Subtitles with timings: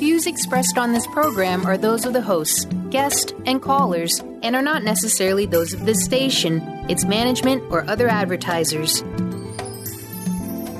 [0.00, 4.62] views expressed on this program are those of the hosts, guests, and callers, and are
[4.62, 9.02] not necessarily those of this station, its management, or other advertisers.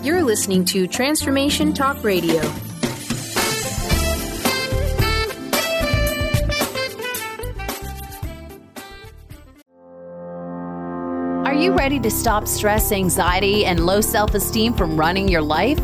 [0.03, 2.41] You're listening to Transformation Talk Radio.
[11.45, 15.79] Are you ready to stop stress, anxiety, and low self esteem from running your life?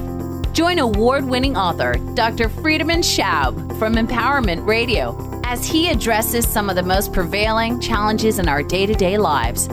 [0.56, 2.48] Join award winning author Dr.
[2.48, 8.48] Friedemann Schaub from Empowerment Radio as he addresses some of the most prevailing challenges in
[8.48, 9.66] our day to day lives.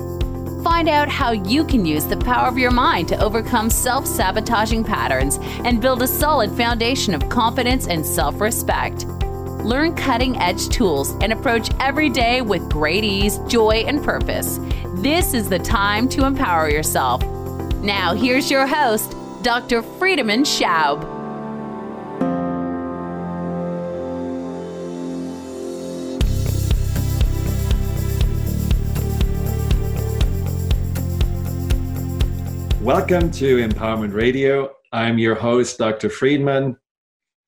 [0.61, 4.83] Find out how you can use the power of your mind to overcome self sabotaging
[4.83, 9.05] patterns and build a solid foundation of confidence and self respect.
[9.63, 14.59] Learn cutting edge tools and approach every day with great ease, joy, and purpose.
[14.95, 17.25] This is the time to empower yourself.
[17.75, 19.81] Now, here's your host, Dr.
[19.81, 21.03] Friedemann Schaub.
[32.81, 34.71] Welcome to Empowerment Radio.
[34.93, 36.07] I'm your host, Dr.
[36.07, 36.77] Friedemann.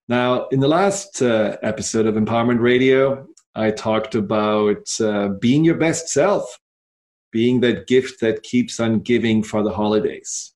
[0.09, 3.25] Now, in the last uh, episode of Empowerment Radio,
[3.55, 6.59] I talked about uh, being your best self
[7.31, 10.54] being that gift that keeps on giving for the holidays.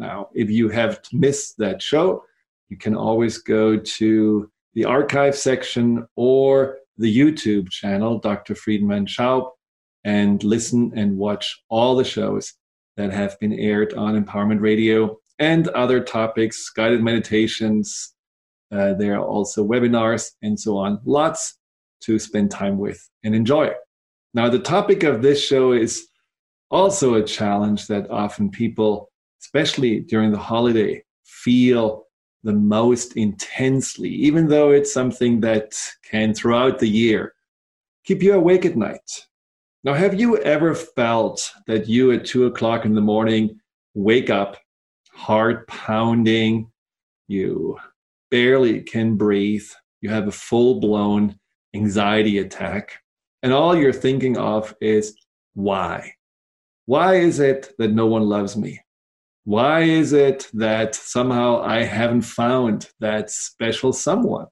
[0.00, 2.24] Now, if you have missed that show,
[2.70, 8.54] you can always go to the archive section or the YouTube channel, Dr.
[8.54, 9.50] Friedemann Schaub,
[10.04, 12.54] and listen and watch all the shows
[12.96, 18.14] that have been aired on Empowerment Radio and other topics, guided meditations.
[18.72, 20.98] Uh, there are also webinars and so on.
[21.04, 21.58] Lots
[22.02, 23.70] to spend time with and enjoy.
[24.32, 26.06] Now, the topic of this show is
[26.70, 29.09] also a challenge that often people,
[29.40, 32.06] especially during the holiday, feel
[32.42, 37.34] the most intensely, even though it's something that can throughout the year
[38.04, 39.26] keep you awake at night.
[39.84, 43.60] Now, have you ever felt that you at two o'clock in the morning
[43.94, 44.56] wake up,
[45.12, 46.70] heart pounding,
[47.28, 47.78] you
[48.30, 49.66] barely can breathe,
[50.00, 51.38] you have a full blown
[51.74, 52.98] anxiety attack,
[53.42, 55.16] and all you're thinking of is
[55.54, 56.12] why?
[56.86, 58.80] Why is it that no one loves me?
[59.44, 64.46] Why is it that somehow I haven't found that special someone?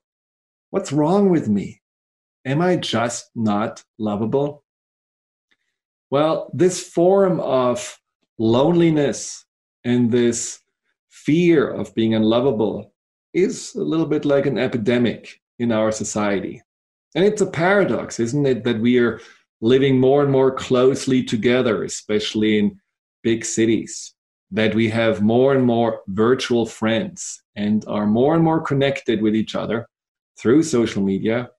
[0.71, 1.81] What's wrong with me?
[2.45, 4.63] Am I just not lovable?
[6.09, 7.99] Well, this form of
[8.37, 9.45] loneliness
[9.83, 10.59] and this
[11.09, 12.93] fear of being unlovable
[13.33, 16.63] is a little bit like an epidemic in our society.
[17.15, 19.19] And it's a paradox, isn't it, that we are
[19.61, 22.79] living more and more closely together, especially in
[23.23, 24.13] big cities,
[24.51, 29.35] that we have more and more virtual friends and are more and more connected with
[29.35, 29.87] each other
[30.37, 31.49] through social media.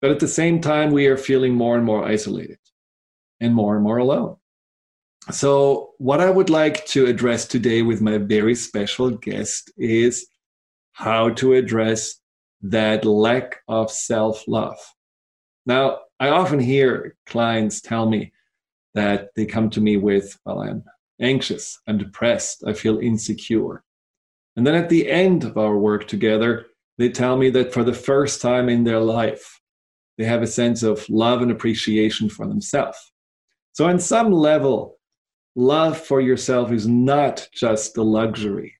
[0.00, 2.58] But at the same time, we are feeling more and more isolated
[3.38, 4.36] and more and more alone.
[5.30, 10.26] So, what I would like to address today with my very special guest is
[10.92, 12.16] how to address
[12.62, 14.78] that lack of self love.
[15.66, 18.32] Now, I often hear clients tell me
[18.94, 20.84] that they come to me with, well, I'm
[21.20, 23.82] anxious, I'm depressed, I feel insecure.
[24.56, 26.66] And then at the end of our work together,
[26.98, 29.60] they tell me that for the first time in their life,
[30.18, 32.98] they have a sense of love and appreciation for themselves.
[33.72, 34.98] So, on some level,
[35.54, 38.74] love for yourself is not just a luxury.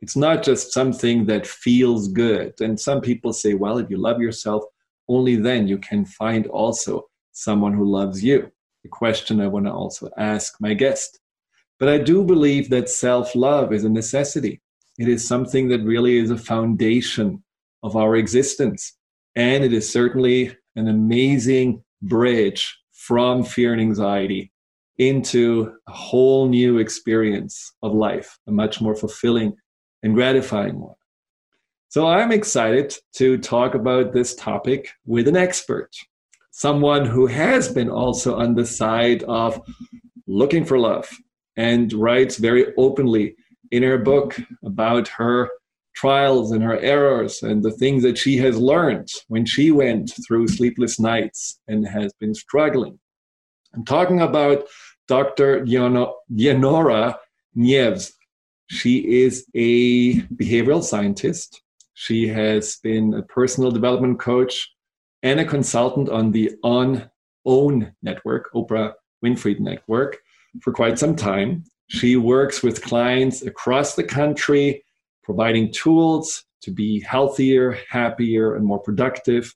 [0.00, 2.54] It's not just something that feels good.
[2.60, 4.62] And some people say, well, if you love yourself,
[5.08, 8.50] only then you can find also someone who loves you.
[8.84, 11.18] A question I want to also ask my guest.
[11.78, 14.60] But I do believe that self love is a necessity.
[14.98, 17.42] It is something that really is a foundation
[17.82, 18.94] of our existence.
[19.34, 24.52] And it is certainly an amazing bridge from fear and anxiety
[24.98, 29.54] into a whole new experience of life, a much more fulfilling
[30.02, 30.94] and gratifying one.
[31.88, 35.90] So I'm excited to talk about this topic with an expert,
[36.50, 39.60] someone who has been also on the side of
[40.26, 41.08] looking for love
[41.56, 43.36] and writes very openly
[43.70, 45.50] in her book about her
[45.94, 50.46] trials and her errors and the things that she has learned when she went through
[50.46, 52.98] sleepless nights and has been struggling.
[53.74, 54.64] I'm talking about
[55.08, 55.64] Dr.
[55.64, 57.16] Yenora
[57.54, 58.12] Nieves.
[58.68, 61.62] She is a behavioral scientist
[61.98, 64.70] she has been a personal development coach
[65.22, 67.10] and a consultant on the On
[67.46, 68.92] Own network, Oprah
[69.24, 70.18] Winfrey Network,
[70.62, 71.64] for quite some time.
[71.88, 74.84] She works with clients across the country,
[75.22, 79.54] providing tools to be healthier, happier, and more productive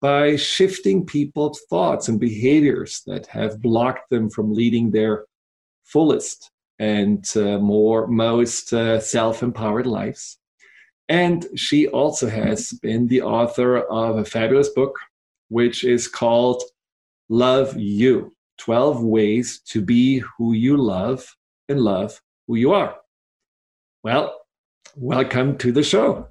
[0.00, 5.24] by shifting people's thoughts and behaviors that have blocked them from leading their
[5.84, 10.38] fullest and uh, more most uh, self-empowered lives
[11.08, 14.98] and she also has been the author of a fabulous book
[15.48, 16.62] which is called
[17.28, 21.36] love you 12 ways to be who you love
[21.68, 22.96] and love who you are
[24.02, 24.40] well
[24.96, 26.26] welcome to the show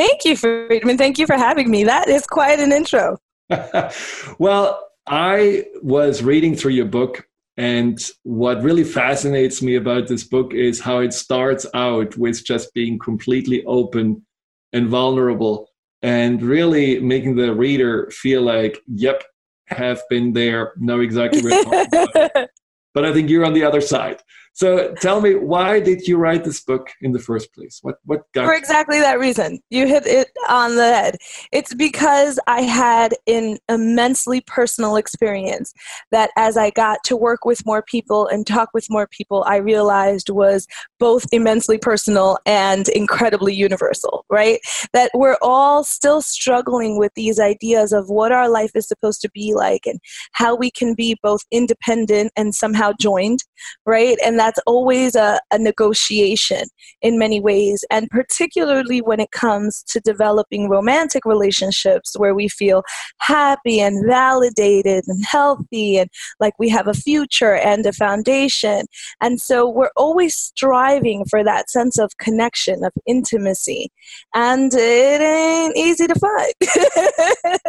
[0.00, 0.96] Thank you, Friedman.
[0.96, 1.84] Thank you for having me.
[1.84, 3.18] That is quite an intro.
[4.38, 7.28] well, I was reading through your book,
[7.58, 12.72] and what really fascinates me about this book is how it starts out with just
[12.72, 14.24] being completely open
[14.72, 15.68] and vulnerable
[16.00, 19.22] and really making the reader feel like, yep,
[19.70, 21.64] have been there, know exactly where.
[22.94, 24.20] but I think you're on the other side.
[24.60, 27.78] So tell me, why did you write this book in the first place?
[27.80, 29.58] What what got for exactly that reason?
[29.70, 31.16] You hit it on the head.
[31.50, 35.72] It's because I had an immensely personal experience
[36.10, 39.56] that, as I got to work with more people and talk with more people, I
[39.56, 40.66] realized was
[40.98, 44.26] both immensely personal and incredibly universal.
[44.28, 44.60] Right?
[44.92, 49.30] That we're all still struggling with these ideas of what our life is supposed to
[49.30, 50.00] be like and
[50.32, 53.38] how we can be both independent and somehow joined.
[53.86, 54.18] Right?
[54.22, 56.64] And that's always a, a negotiation
[57.02, 62.82] in many ways, and particularly when it comes to developing romantic relationships where we feel
[63.18, 66.10] happy and validated and healthy and
[66.40, 68.86] like we have a future and a foundation.
[69.20, 73.92] And so we're always striving for that sense of connection, of intimacy.
[74.34, 76.54] And it ain't easy to find.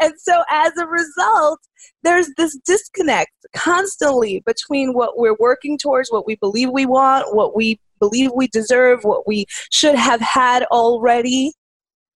[0.00, 1.60] and so as a result,
[2.02, 7.56] there's this disconnect constantly between what we're working towards, what we believe we want, what
[7.56, 11.52] we believe we deserve, what we should have had already,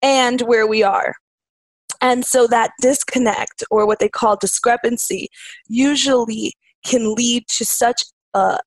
[0.02, 1.14] and where we are.
[2.00, 5.28] And so that disconnect, or what they call discrepancy,
[5.68, 6.52] usually
[6.84, 8.02] can lead to such
[8.34, 8.58] a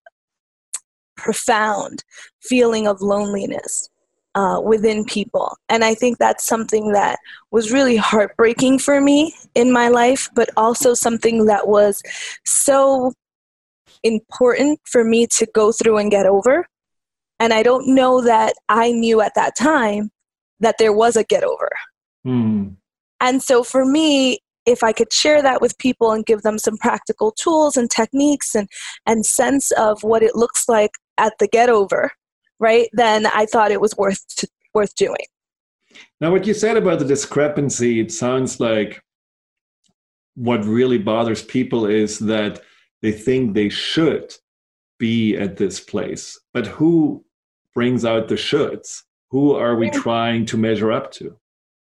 [1.15, 2.03] profound
[2.41, 3.89] feeling of loneliness
[4.35, 5.55] uh, within people.
[5.69, 7.19] And I think that's something that
[7.51, 12.01] was really heartbreaking for me in my life, but also something that was
[12.45, 13.13] so
[14.03, 16.67] important for me to go through and get over.
[17.39, 20.11] And I don't know that I knew at that time
[20.59, 21.69] that there was a get over.
[22.23, 22.69] Hmm.
[23.21, 26.77] And so for me, if I could share that with people and give them some
[26.77, 28.69] practical tools and techniques and,
[29.05, 32.11] and sense of what it looks like at the get over,
[32.59, 35.25] right, then I thought it was worth worth doing.
[36.21, 39.01] Now, what you said about the discrepancy, it sounds like
[40.35, 42.61] what really bothers people is that
[43.01, 44.33] they think they should
[44.99, 46.39] be at this place.
[46.53, 47.25] But who
[47.73, 49.03] brings out the shoulds?
[49.31, 51.37] Who are we trying to measure up to?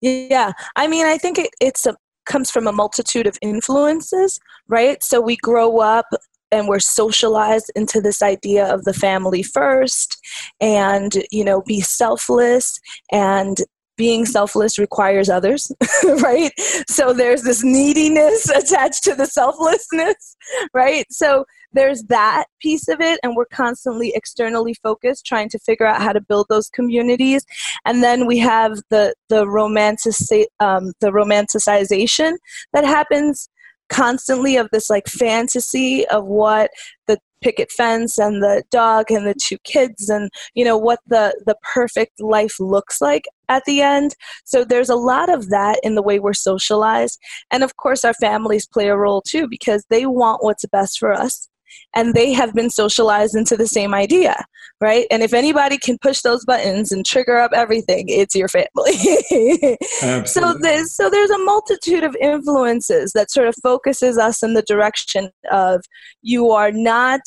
[0.02, 1.96] Yeah, I mean, I think it, it's a
[2.26, 5.04] comes from a multitude of influences, right?
[5.04, 6.08] So we grow up
[6.52, 10.18] and we're socialized into this idea of the family first
[10.62, 12.80] and you know be selfless
[13.12, 13.60] and
[13.98, 15.72] being selfless requires others,
[16.04, 16.52] right?
[16.88, 20.36] So there's this neediness attached to the selflessness,
[20.74, 21.06] right?
[21.10, 26.02] So there's that piece of it, and we're constantly externally focused, trying to figure out
[26.02, 27.46] how to build those communities.
[27.86, 30.14] And then we have the the romantic
[30.60, 32.36] um, the romanticization
[32.74, 33.50] that happens
[33.90, 36.72] constantly of this like fantasy of what
[37.08, 41.40] the picket fence and the dog and the two kids and you know what the
[41.46, 44.16] the perfect life looks like at the end.
[44.44, 47.20] So there's a lot of that in the way we're socialized.
[47.52, 51.14] And of course our families play a role too because they want what's best for
[51.14, 51.48] us
[51.96, 54.46] and they have been socialized into the same idea,
[54.82, 55.08] right?
[55.10, 58.94] And if anybody can push those buttons and trigger up everything, it's your family.
[60.26, 64.64] so there's so there's a multitude of influences that sort of focuses us in the
[64.64, 65.84] direction of
[66.22, 67.22] you are not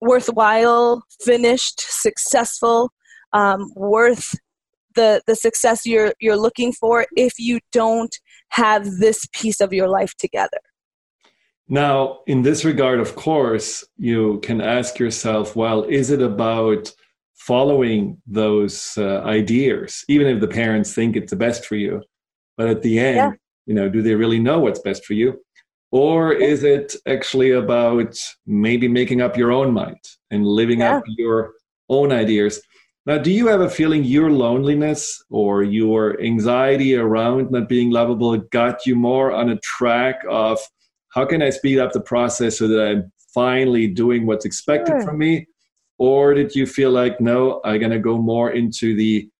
[0.00, 2.90] worthwhile, finished, successful,
[3.32, 4.34] um, worth
[4.94, 8.18] the the success you're you're looking for if you don't
[8.50, 10.60] have this piece of your life together
[11.68, 16.92] now, in this regard, of course, you can ask yourself well, is it about
[17.34, 22.02] following those uh, ideas, even if the parents think it's the best for you?
[22.56, 23.32] But at the end, yeah.
[23.66, 25.40] you know, do they really know what's best for you?
[25.90, 30.96] Or is it actually about maybe making up your own mind and living yeah.
[30.96, 31.52] up your
[31.88, 32.60] own ideas?
[33.06, 38.36] Now, do you have a feeling your loneliness or your anxiety around not being lovable
[38.50, 40.58] got you more on a track of
[41.14, 45.02] how can I speed up the process so that I'm finally doing what's expected sure.
[45.04, 45.46] from me?
[45.96, 49.30] Or did you feel like, no, I'm going to go more into the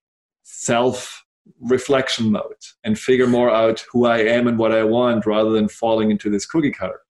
[0.45, 1.25] self
[1.61, 5.69] reflection mode and figure more out who I am and what I want rather than
[5.69, 7.01] falling into this cookie cutter?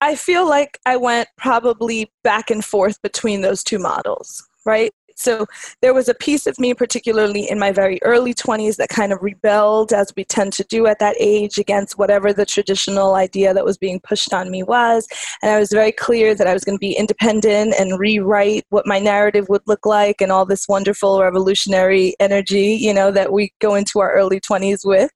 [0.00, 4.92] I feel like I went probably back and forth between those two models, right?
[5.20, 5.46] So
[5.82, 9.22] there was a piece of me, particularly in my very early 20s, that kind of
[9.22, 13.64] rebelled, as we tend to do at that age, against whatever the traditional idea that
[13.64, 15.06] was being pushed on me was.
[15.42, 18.86] And I was very clear that I was going to be independent and rewrite what
[18.86, 23.52] my narrative would look like and all this wonderful revolutionary energy, you know, that we
[23.60, 25.10] go into our early 20s with.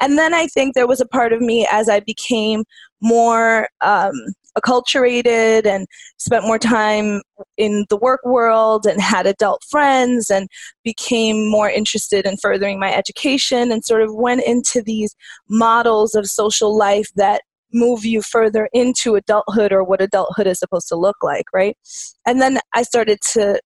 [0.00, 2.64] And then I think there was a part of me as I became
[3.00, 4.12] more um,
[4.58, 5.86] acculturated and
[6.18, 7.22] spent more time
[7.56, 10.48] in the work world and had adult friends and
[10.84, 15.14] became more interested in furthering my education and sort of went into these
[15.48, 17.42] models of social life that
[17.72, 21.76] move you further into adulthood or what adulthood is supposed to look like, right?
[22.24, 23.60] And then I started to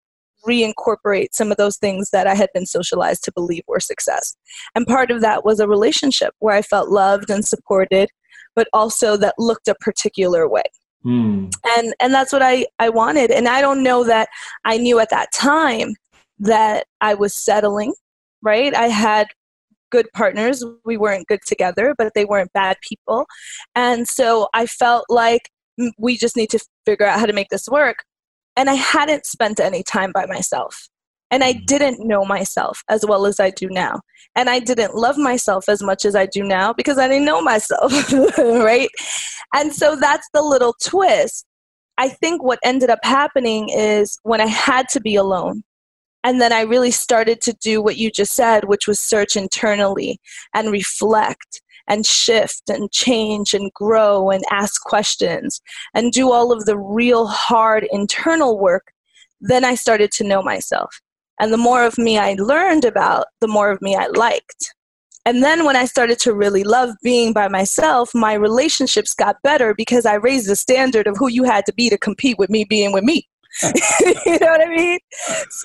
[0.47, 4.37] reincorporate some of those things that I had been socialized to believe were success.
[4.77, 8.11] And part of that was a relationship where I felt loved and supported
[8.57, 10.65] but also that looked a particular way.
[11.05, 11.53] Mm.
[11.77, 13.31] And and that's what I, I wanted.
[13.31, 14.29] And I don't know that
[14.65, 15.95] I knew at that time
[16.41, 17.95] that I was settling,
[18.43, 18.75] right?
[18.75, 19.29] I had
[19.91, 20.65] good partners.
[20.85, 23.27] We weren't good together, but they weren't bad people.
[23.77, 25.49] And so I felt like
[25.81, 27.99] mm, we just need to figure out how to make this work.
[28.57, 30.89] And I hadn't spent any time by myself.
[31.31, 34.01] And I didn't know myself as well as I do now.
[34.37, 37.43] And I didn't love myself as much as I do now because I didn't know
[37.43, 38.89] myself, right?
[39.55, 41.47] And so that's the little twist.
[41.99, 45.65] I think what ended up happening is when I had to be alone,
[46.23, 50.21] and then I really started to do what you just said, which was search internally
[50.55, 55.61] and reflect and shift and change and grow and ask questions
[55.95, 58.93] and do all of the real hard internal work,
[59.41, 61.01] then I started to know myself.
[61.41, 64.75] And the more of me I learned about, the more of me I liked.
[65.27, 69.75] And then when I started to really love being by myself, my relationships got better
[69.75, 72.65] because I raised the standard of who you had to be to compete with me
[72.65, 73.29] being with me.
[73.63, 74.99] you know what I mean?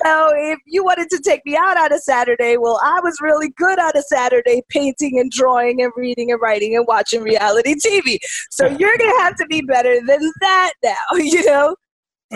[0.03, 3.49] So if you wanted to take me out on a Saturday, well, I was really
[3.57, 8.17] good on a Saturday painting and drawing and reading and writing and watching reality TV.
[8.49, 11.75] So you're going to have to be better than that now, you know?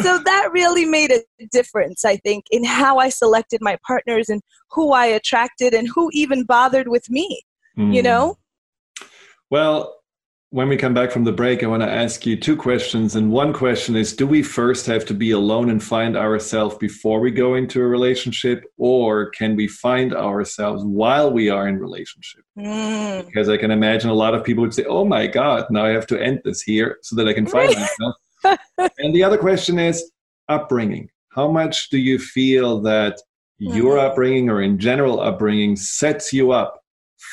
[0.02, 1.22] So that really made a
[1.52, 6.10] difference i think in how i selected my partners and who i attracted and who
[6.14, 7.42] even bothered with me
[7.78, 7.94] mm.
[7.94, 8.06] you hmm.
[8.06, 8.38] know
[9.50, 9.96] well
[10.52, 13.32] when we come back from the break i want to ask you two questions and
[13.32, 17.32] one question is do we first have to be alone and find ourselves before we
[17.32, 23.26] go into a relationship or can we find ourselves while we are in relationship mm.
[23.26, 25.90] because i can imagine a lot of people would say oh my god now i
[25.90, 28.16] have to end this here so that i can find myself
[28.78, 30.12] and the other question is
[30.50, 31.10] upbringing.
[31.30, 33.20] How much do you feel that
[33.58, 34.06] your mm-hmm.
[34.08, 36.82] upbringing or in general upbringing sets you up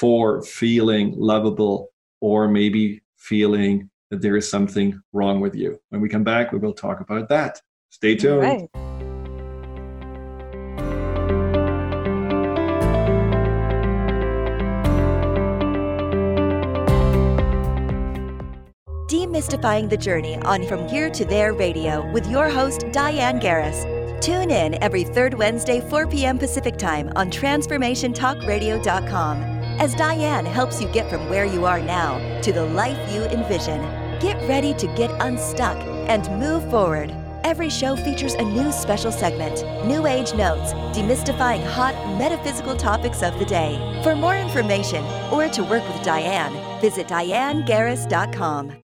[0.01, 1.91] for feeling lovable
[2.21, 5.81] or maybe feeling that there is something wrong with you?
[5.91, 7.61] When we come back, we will talk about that.
[7.91, 8.69] Stay tuned.
[19.33, 24.21] Demystifying the Journey on From Here to There Radio with your host, Diane Garris.
[24.21, 26.39] Tune in every third Wednesday, 4 p.m.
[26.39, 29.43] Pacific Time on TransformationTalkRadio.com
[29.81, 33.81] as Diane helps you get from where you are now to the life you envision.
[34.21, 37.11] Get ready to get unstuck and move forward.
[37.43, 43.39] Every show features a new special segment, New Age Notes, demystifying hot metaphysical topics of
[43.39, 43.79] the day.
[44.05, 48.82] For more information or to work with Diane, visit dianegarris.com.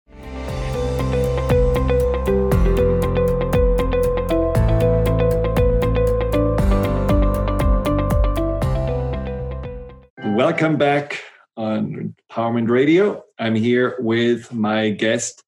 [10.36, 11.22] Welcome back
[11.58, 13.24] on Empowerment Radio.
[13.38, 15.44] I'm here with my guest,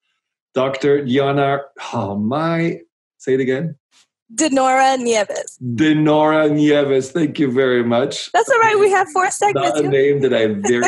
[0.53, 1.05] Dr.
[1.05, 1.61] Diana.
[1.93, 2.81] Oh, my,
[3.17, 3.75] say it again.
[4.35, 5.57] Dinora Nieves.
[5.61, 8.31] Denora Nieves, thank you very much.
[8.31, 8.79] That's all right.
[8.79, 9.75] We have four segments.
[9.75, 10.83] Not a name that I very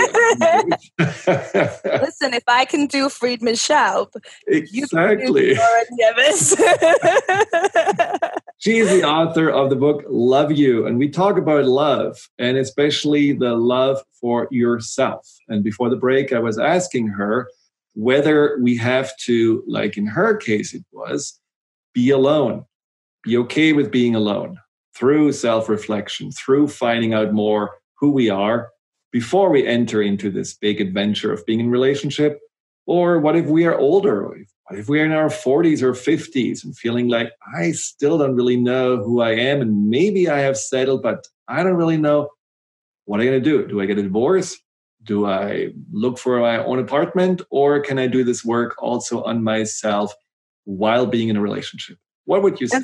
[2.02, 4.12] Listen, if I can do Friedemann Schaub,
[4.48, 5.56] exactly.
[5.56, 6.56] Denora Nieves.
[8.58, 12.58] she is the author of the book Love You, and we talk about love and
[12.58, 15.28] especially the love for yourself.
[15.50, 17.50] And before the break, I was asking her
[17.94, 21.40] whether we have to, like in her case, it was
[21.94, 22.66] be alone
[23.25, 24.58] be okay with being alone
[24.96, 28.70] through self reflection, through finding out more who we are
[29.12, 32.39] before we enter into this big adventure of being in relationship.
[32.86, 34.27] Or what if we are older?
[34.67, 38.58] What if we're in our 40s or 50s and feeling like I still don't really
[38.58, 42.29] know who I am and maybe I have settled, but I don't really know
[43.05, 43.67] what I'm going to do?
[43.67, 44.58] Do I get a divorce?
[45.03, 47.41] Do I look for my own apartment?
[47.50, 50.13] Or can I do this work also on myself
[50.65, 51.98] while being in a relationship?
[52.25, 52.79] What would you say?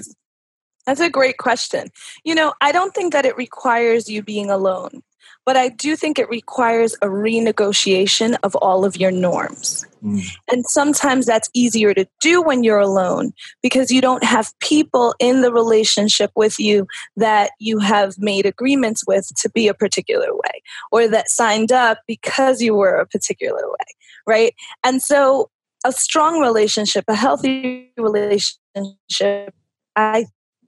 [0.86, 1.90] That's, a great question.
[2.24, 5.02] You know, I don't think that it requires you being alone,
[5.46, 9.86] but I do think it requires a renegotiation of all of your norms.
[10.04, 10.24] Mm.
[10.52, 13.34] And sometimes that's easier to do when you're alone
[13.64, 19.04] because you don't have people in the relationship with you that you have made agreements
[19.08, 20.62] with to be a particular way
[20.92, 23.96] or that signed up because you were a particular way,
[24.28, 24.54] right?
[24.84, 25.50] And so
[25.84, 29.54] a strong relationship, a healthy relationship,
[29.96, 30.26] I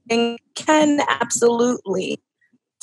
[0.07, 2.19] think can absolutely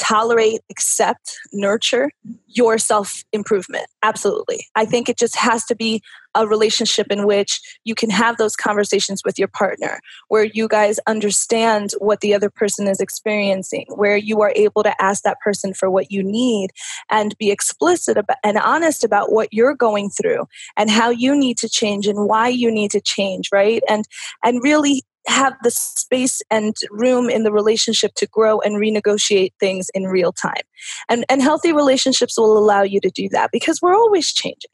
[0.00, 2.10] tolerate, accept, nurture
[2.46, 3.86] your self improvement.
[4.02, 4.66] Absolutely.
[4.74, 6.02] I think it just has to be
[6.34, 10.98] a relationship in which you can have those conversations with your partner, where you guys
[11.06, 15.74] understand what the other person is experiencing, where you are able to ask that person
[15.74, 16.70] for what you need
[17.10, 20.46] and be explicit about, and honest about what you're going through
[20.76, 23.82] and how you need to change and why you need to change, right?
[23.88, 24.04] And
[24.42, 29.88] and really have the space and room in the relationship to grow and renegotiate things
[29.94, 30.62] in real time.
[31.08, 34.70] And, and healthy relationships will allow you to do that because we're always changing,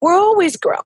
[0.00, 0.82] we're always growing.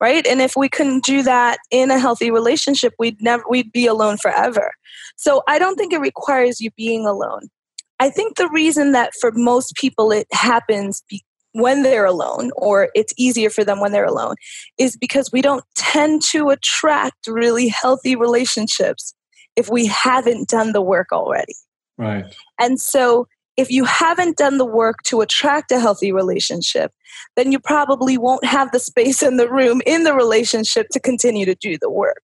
[0.00, 0.26] Right.
[0.26, 4.16] And if we couldn't do that in a healthy relationship, we'd never we'd be alone
[4.16, 4.72] forever.
[5.16, 7.50] So I don't think it requires you being alone.
[7.98, 12.88] I think the reason that for most people it happens be, when they're alone or
[12.94, 14.36] it's easier for them when they're alone
[14.78, 19.14] is because we don't tend to attract really healthy relationships
[19.56, 21.54] if we haven't done the work already.
[21.98, 22.24] Right.
[22.58, 23.26] And so
[23.56, 26.92] if you haven't done the work to attract a healthy relationship,
[27.36, 31.44] then you probably won't have the space in the room in the relationship to continue
[31.44, 32.22] to do the work.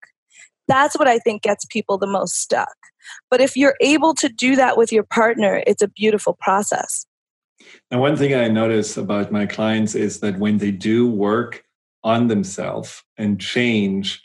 [0.68, 2.74] That's what I think gets people the most stuck.
[3.30, 7.06] But if you're able to do that with your partner, it's a beautiful process.
[7.90, 11.64] And one thing I notice about my clients is that when they do work
[12.02, 14.22] on themselves and change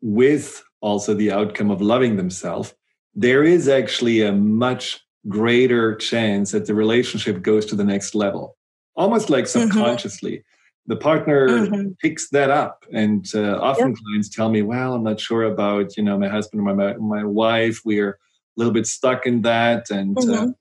[0.00, 2.74] with also the outcome of loving themselves,
[3.14, 8.56] there is actually a much greater chance that the relationship goes to the next level,
[8.96, 9.62] almost like mm-hmm.
[9.62, 10.32] subconsciously.
[10.32, 10.46] Mm-hmm.
[10.86, 11.90] The partner mm-hmm.
[12.00, 13.98] picks that up, and uh, often yep.
[14.04, 17.22] clients tell me, "Well, I'm not sure about you know my husband or my my
[17.22, 17.82] wife.
[17.84, 18.16] We're a
[18.56, 20.50] little bit stuck in that, and uh, mm-hmm.
[20.50, 20.52] uh,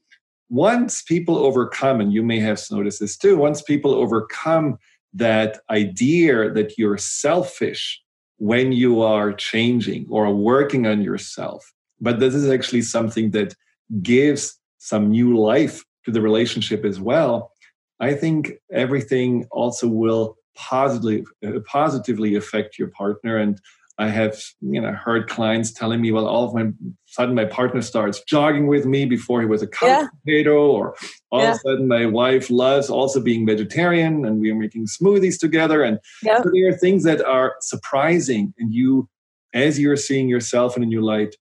[0.52, 4.78] once people overcome, and you may have noticed this too, once people overcome
[5.14, 8.02] that idea that you're selfish
[8.38, 13.56] when you are changing or working on yourself, but this is actually something that
[14.02, 17.52] gives some new life to the relationship as well.
[18.02, 23.58] I think everything also will positively uh, positively affect your partner and
[24.02, 26.72] I have you know heard clients telling me, well, all of my
[27.06, 30.08] sudden my partner starts jogging with me before he was a couch yeah.
[30.26, 30.96] potato, or
[31.32, 31.52] all yeah.
[31.52, 35.84] of a sudden my wife loves also being vegetarian, and we are making smoothies together.
[35.84, 36.42] And yeah.
[36.42, 39.08] so there are things that are surprising, and you,
[39.54, 41.36] as you're seeing yourself in a new light,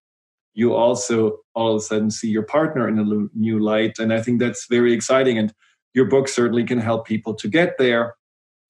[0.52, 4.20] you also all of a sudden see your partner in a new light, and I
[4.20, 5.38] think that's very exciting.
[5.38, 5.54] And
[5.94, 8.16] your book certainly can help people to get there.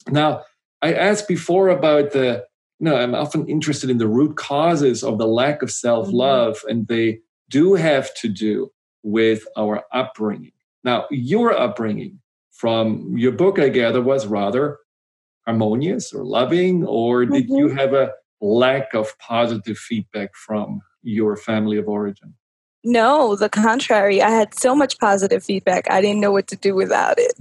[0.09, 0.45] Now,
[0.81, 2.45] I asked before about the
[2.81, 6.71] no, I'm often interested in the root causes of the lack of self love, mm-hmm.
[6.71, 10.53] and they do have to do with our upbringing.
[10.83, 12.21] Now, your upbringing
[12.53, 14.79] from your book, I gather, was rather
[15.47, 17.55] harmonious or loving, or did mm-hmm.
[17.55, 22.35] you have a lack of positive feedback from your family of origin?
[22.83, 24.23] No, the contrary.
[24.23, 27.35] I had so much positive feedback, I didn't know what to do without it.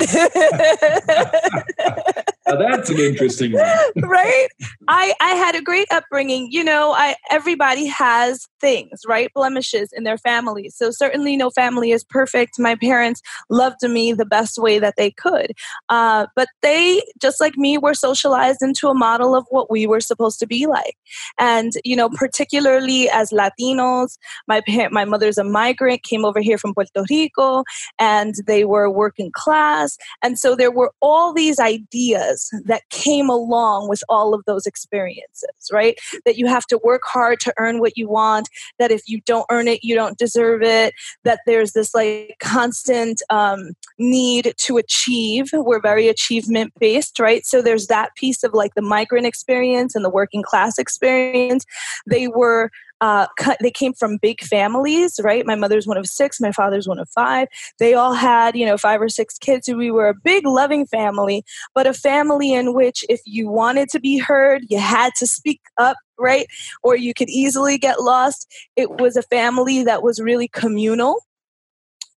[2.50, 3.66] now that's an interesting one.
[3.98, 4.48] right?
[4.88, 6.50] I, I had a great upbringing.
[6.52, 9.32] You know, I everybody has things, right?
[9.34, 10.70] Blemishes in their family.
[10.70, 12.60] So certainly no family is perfect.
[12.60, 15.54] My parents loved me the best way that they could.
[15.90, 20.02] Uh, but they, just like me, were socialized into a model of what we were
[20.02, 20.96] supposed to be like.
[21.38, 26.58] And, you know, particularly as Latinos, my parent, my mother's a migrant, came over here
[26.58, 27.64] from Puerto Rico,
[28.00, 29.98] and they were working class.
[30.24, 35.70] And so there were all these ideas that came along with all of those experiences,
[35.72, 35.98] right?
[36.26, 39.46] That you have to work hard to earn what you want, that if you don't
[39.50, 45.50] earn it, you don't deserve it, that there's this like constant um, need to achieve.
[45.54, 47.46] We're very achievement based, right?
[47.46, 51.66] So there's that piece of like the migrant experience and the working class experience.
[52.08, 53.28] They were uh,
[53.62, 55.46] they came from big families, right?
[55.46, 57.48] My mother's one of six, my father's one of five.
[57.80, 59.68] They all had, you know, five or six kids.
[59.68, 64.00] We were a big, loving family, but a family in which if you wanted to
[64.00, 66.48] be heard, you had to speak up, right?
[66.84, 68.48] Or you could easily get lost.
[68.76, 71.22] It was a family that was really communal,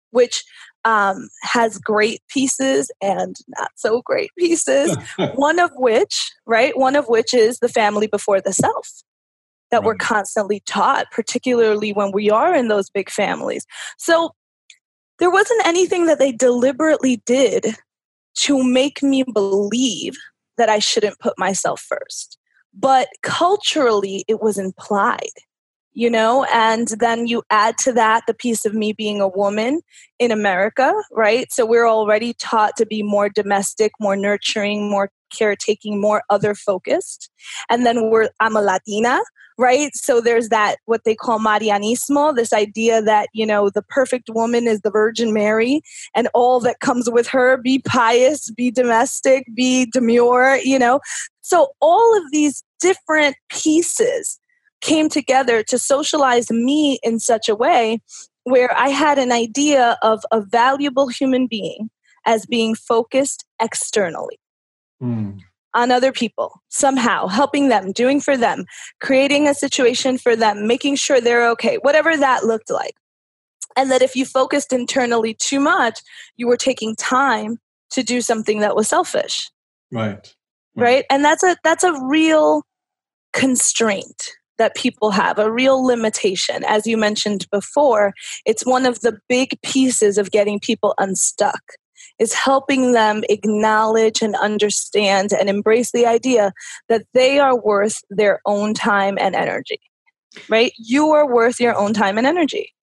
[0.09, 0.43] which
[0.83, 4.97] um, has great pieces and not so great pieces.
[5.35, 9.03] one of which, right, one of which is the family before the self
[9.71, 9.86] that right.
[9.86, 13.65] we're constantly taught, particularly when we are in those big families.
[13.97, 14.31] So
[15.19, 17.75] there wasn't anything that they deliberately did
[18.36, 20.15] to make me believe
[20.57, 22.38] that I shouldn't put myself first.
[22.73, 25.19] But culturally, it was implied
[25.93, 29.82] you know and then you add to that the piece of me being a woman
[30.19, 31.51] in america right?
[31.51, 37.30] So we're already taught to be more domestic more nurturing more caretaking more other focused.
[37.69, 39.19] And then we're i'm a latina
[39.58, 39.93] right?
[39.95, 44.67] So there's that what they call marianismo this idea that you know the perfect woman
[44.67, 45.82] is the virgin mary
[46.15, 50.99] and all that comes with her be pious be domestic be demure you know?
[51.41, 54.39] So all of these different pieces
[54.81, 57.99] came together to socialize me in such a way
[58.43, 61.89] where I had an idea of a valuable human being
[62.25, 64.39] as being focused externally
[65.01, 65.39] mm.
[65.73, 68.65] on other people, somehow helping them, doing for them,
[68.99, 72.95] creating a situation for them, making sure they're okay, whatever that looked like.
[73.77, 76.01] And that if you focused internally too much,
[76.35, 77.57] you were taking time
[77.91, 79.49] to do something that was selfish.
[79.91, 80.33] Right.
[80.75, 80.83] Right.
[80.83, 81.05] right?
[81.09, 82.63] And that's a that's a real
[83.33, 84.31] constraint
[84.62, 86.63] that people have, a real limitation.
[86.67, 88.13] As you mentioned before,
[88.45, 91.63] it's one of the big pieces of getting people unstuck
[92.19, 96.54] is helping them acknowledge and understand and embrace the idea
[96.89, 99.82] that they are worth their own time and energy.
[100.47, 100.74] Right?
[100.78, 102.76] You are worth your own time and energy.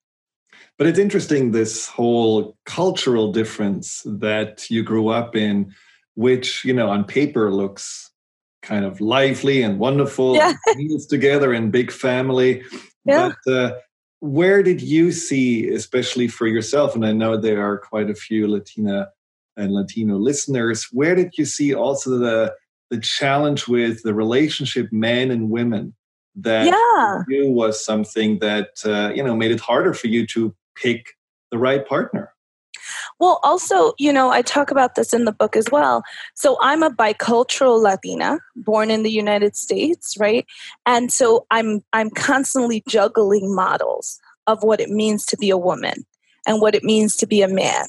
[0.77, 5.73] But it's interesting this whole cultural difference that you grew up in,
[6.15, 8.08] which, you know, on paper looks
[8.61, 10.53] kind of lively and wonderful yeah.
[10.75, 12.63] meals together in big family
[13.05, 13.31] yeah.
[13.45, 13.71] but uh,
[14.19, 18.47] where did you see especially for yourself and i know there are quite a few
[18.47, 19.09] latina
[19.57, 22.53] and latino listeners where did you see also the
[22.89, 25.95] the challenge with the relationship men and women
[26.35, 27.23] that yeah.
[27.27, 31.13] you was something that uh, you know made it harder for you to pick
[31.51, 32.33] the right partner
[33.19, 36.03] well, also, you know, I talk about this in the book as well.
[36.35, 40.45] So I'm a bicultural Latina, born in the United States, right?
[40.85, 46.05] And so I'm I'm constantly juggling models of what it means to be a woman
[46.47, 47.85] and what it means to be a man,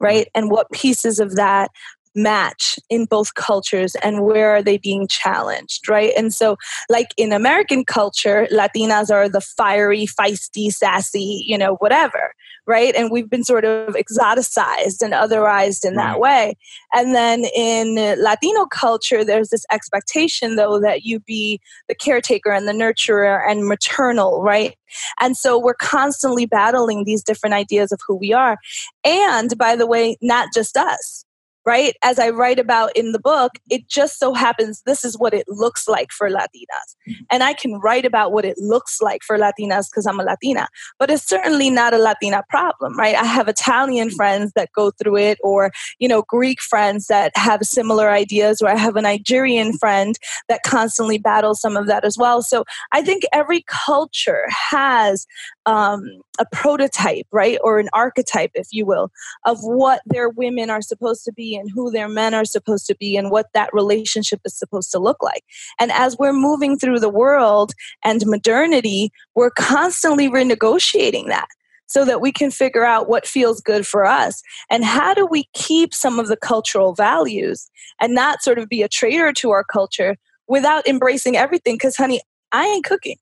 [0.00, 0.26] right?
[0.26, 0.42] Mm-hmm.
[0.42, 1.70] And what pieces of that
[2.14, 6.12] match in both cultures and where are they being challenged, right?
[6.16, 6.56] And so,
[6.88, 12.34] like in American culture, Latinas are the fiery, feisty, sassy, you know, whatever
[12.66, 12.94] right?
[12.94, 16.56] And we've been sort of exoticized and otherized in that way.
[16.92, 22.66] And then in Latino culture, there's this expectation, though, that you be the caretaker and
[22.66, 24.76] the nurturer and maternal, right?
[25.20, 28.58] And so we're constantly battling these different ideas of who we are.
[29.04, 31.23] And by the way, not just us
[31.66, 31.94] right?
[32.02, 35.46] As I write about in the book, it just so happens this is what it
[35.48, 36.96] looks like for Latinas.
[37.08, 37.24] Mm-hmm.
[37.30, 40.68] And I can write about what it looks like for Latinas because I'm a Latina,
[40.98, 43.14] but it's certainly not a Latina problem, right?
[43.14, 47.62] I have Italian friends that go through it, or, you know, Greek friends that have
[47.62, 50.16] similar ideas, or I have a Nigerian friend
[50.48, 52.42] that constantly battles some of that as well.
[52.42, 55.26] So I think every culture has
[55.66, 59.10] um, a prototype, right, or an archetype, if you will,
[59.44, 62.96] of what their women are supposed to be and who their men are supposed to
[62.96, 65.44] be and what that relationship is supposed to look like.
[65.78, 67.72] And as we're moving through the world
[68.02, 71.48] and modernity, we're constantly renegotiating that
[71.86, 74.42] so that we can figure out what feels good for us.
[74.70, 78.82] And how do we keep some of the cultural values and not sort of be
[78.82, 80.16] a traitor to our culture
[80.48, 81.76] without embracing everything?
[81.76, 82.20] Because honey
[82.52, 83.16] i ain't cooking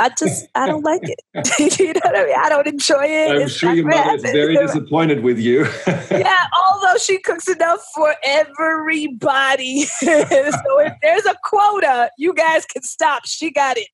[0.00, 1.20] I just I don't like it.
[1.78, 2.34] you know what I mean?
[2.38, 3.30] I don't enjoy it.
[3.30, 5.66] I'm it's sure your mother is very disappointed with you.
[6.10, 9.82] yeah, although she cooks enough for everybody.
[9.84, 13.26] so if there's a quota, you guys can stop.
[13.26, 13.88] She got it.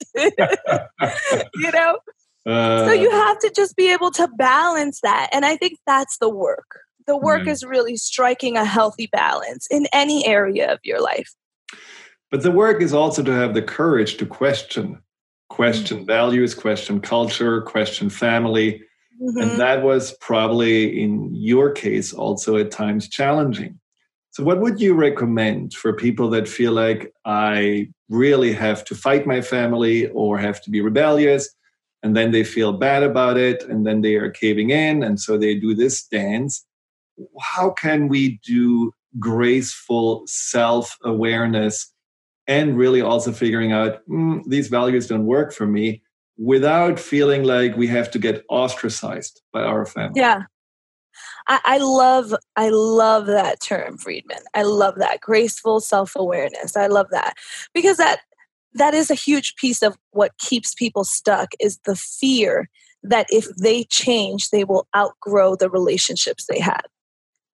[1.54, 1.98] you know?
[2.44, 5.28] Uh, so you have to just be able to balance that.
[5.32, 6.80] And I think that's the work.
[7.06, 11.34] The work is really striking a healthy balance in any area of your life.
[12.30, 14.98] But the work is also to have the courage to question
[15.52, 16.06] question mm-hmm.
[16.06, 18.82] values, question culture, question family.
[19.20, 19.38] Mm-hmm.
[19.38, 23.78] And that was probably in your case also at times challenging.
[24.30, 29.26] So, what would you recommend for people that feel like I really have to fight
[29.26, 31.48] my family or have to be rebellious?
[32.02, 35.36] And then they feel bad about it, and then they are caving in, and so
[35.36, 36.64] they do this dance.
[37.40, 41.91] How can we do graceful self awareness
[42.46, 46.02] and really also figuring out mm, these values don't work for me
[46.36, 50.20] without feeling like we have to get ostracized by our family.
[50.20, 50.42] Yeah.
[51.48, 54.38] I, I love I love that term, Friedman.
[54.54, 56.76] I love that graceful self awareness.
[56.76, 57.34] I love that
[57.74, 58.20] because that
[58.74, 62.68] that is a huge piece of what keeps people stuck is the fear
[63.02, 66.82] that if they change, they will outgrow the relationships they had.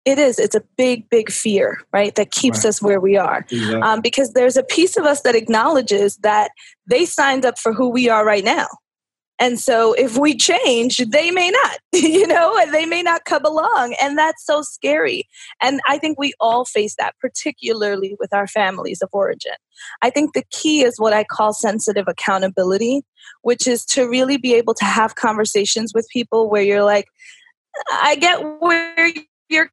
[0.09, 0.39] It is.
[0.39, 2.15] It's a big, big fear, right?
[2.15, 2.71] That keeps right.
[2.71, 3.41] us where we are.
[3.51, 3.83] Exactly.
[3.83, 6.51] Um, because there's a piece of us that acknowledges that
[6.87, 8.69] they signed up for who we are right now.
[9.39, 13.45] And so if we change, they may not, you know, and they may not come
[13.45, 13.95] along.
[14.01, 15.29] And that's so scary.
[15.61, 19.53] And I think we all face that, particularly with our families of origin.
[20.01, 23.03] I think the key is what I call sensitive accountability,
[23.43, 27.05] which is to really be able to have conversations with people where you're like,
[27.91, 29.13] I get where
[29.49, 29.71] you're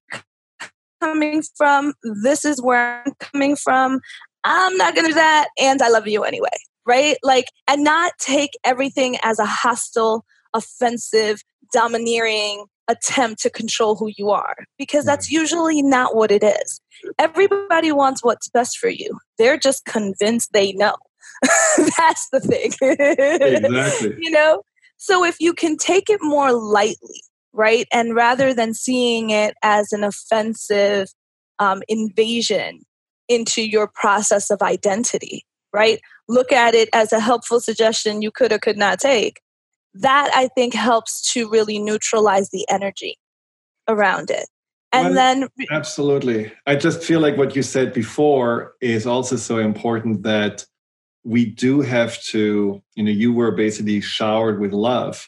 [1.01, 1.93] coming from.
[2.23, 3.99] This is where I'm coming from.
[4.43, 5.47] I'm not going to do that.
[5.59, 6.49] And I love you anyway
[6.85, 7.17] right?
[7.23, 11.41] Like, and not take everything as a hostile, offensive,
[11.73, 16.81] domineering attempt to control who you are, because that's usually not what it is.
[17.17, 20.95] Everybody wants what's best for you, they're just convinced they know.
[21.97, 22.71] that's the thing.
[22.81, 24.15] exactly.
[24.19, 24.61] You know?
[24.97, 27.21] So if you can take it more lightly,
[27.55, 27.87] right?
[27.91, 31.07] And rather than seeing it as an offensive
[31.59, 32.81] um, invasion
[33.27, 35.99] into your process of identity, right?
[36.27, 39.41] look at it as a helpful suggestion you could or could not take,
[39.93, 43.17] that I think helps to really neutralize the energy
[43.87, 44.47] around it.
[44.91, 46.51] And well, then absolutely.
[46.65, 50.65] I just feel like what you said before is also so important that
[51.23, 55.27] we do have to, you know, you were basically showered with love.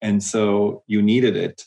[0.00, 1.64] And so you needed it.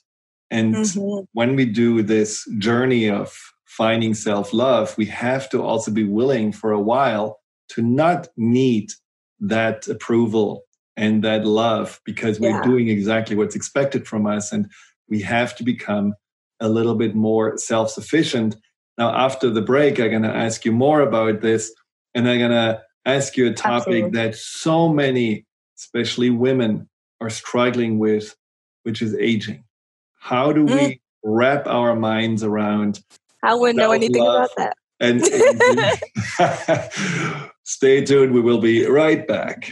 [0.49, 1.25] And mm-hmm.
[1.33, 6.51] when we do this journey of finding self love, we have to also be willing
[6.51, 7.39] for a while
[7.69, 8.91] to not need
[9.39, 10.63] that approval
[10.97, 14.69] and that love because we're doing exactly what's expected from us and
[15.09, 16.13] we have to become
[16.59, 18.55] a little bit more self-sufficient
[18.97, 21.73] now after the break i'm going to ask you more about this
[22.13, 24.09] and i'm going to ask you a topic Absolutely.
[24.11, 25.45] that so many
[25.79, 26.87] especially women
[27.21, 28.35] are struggling with
[28.83, 29.63] which is aging
[30.19, 30.75] how do mm.
[30.75, 33.01] we wrap our minds around
[33.43, 35.23] i wouldn't know anything about that and
[37.63, 38.33] Stay tuned.
[38.33, 39.71] We will be right back.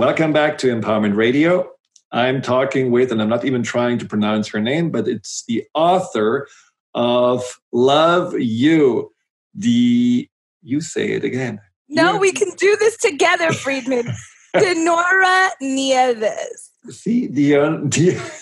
[0.00, 1.70] Welcome back to Empowerment Radio.
[2.10, 5.62] I'm talking with, and I'm not even trying to pronounce her name, but it's the
[5.74, 6.48] author
[6.94, 9.12] of Love You.
[9.54, 10.26] The,
[10.62, 11.60] you say it again.
[11.90, 14.06] No, we can do this together, Friedman.
[14.56, 16.70] Denora Nieves.
[16.88, 17.50] See, the,
[17.90, 18.32] the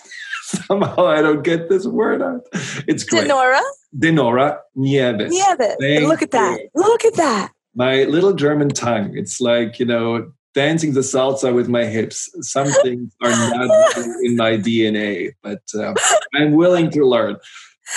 [0.44, 2.42] somehow I don't get this word out.
[2.86, 3.26] It's great.
[3.26, 3.62] Denora?
[3.98, 5.32] Dinora Nieves.
[5.32, 5.76] Nieves.
[5.80, 6.60] Thank Look at that.
[6.60, 6.68] You.
[6.76, 7.50] Look at that.
[7.74, 9.18] My little German tongue.
[9.18, 12.28] It's like, you know, dancing the salsa with my hips.
[12.40, 15.94] Some things are not in my DNA, but uh,
[16.34, 17.36] I'm willing to learn.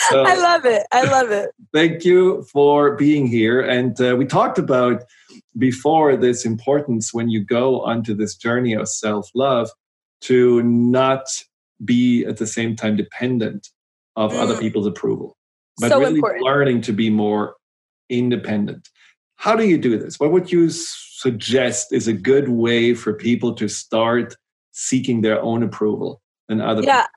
[0.10, 0.84] So, I love it.
[0.92, 1.50] I love it.
[1.74, 3.62] Thank you for being here.
[3.62, 5.02] And uh, we talked about
[5.58, 9.72] before this importance when you go onto this journey of self love
[10.30, 11.26] to not
[11.84, 13.70] be at the same time dependent
[14.16, 14.40] of mm.
[14.40, 15.36] other people's approval,
[15.80, 16.46] but so really important.
[16.46, 17.56] learning to be more
[18.08, 18.88] independent.
[19.38, 20.20] How do you do this?
[20.20, 20.70] What would you
[21.22, 24.36] suggest is a good way for people to start
[24.72, 27.10] seeking their own approval than other yeah people?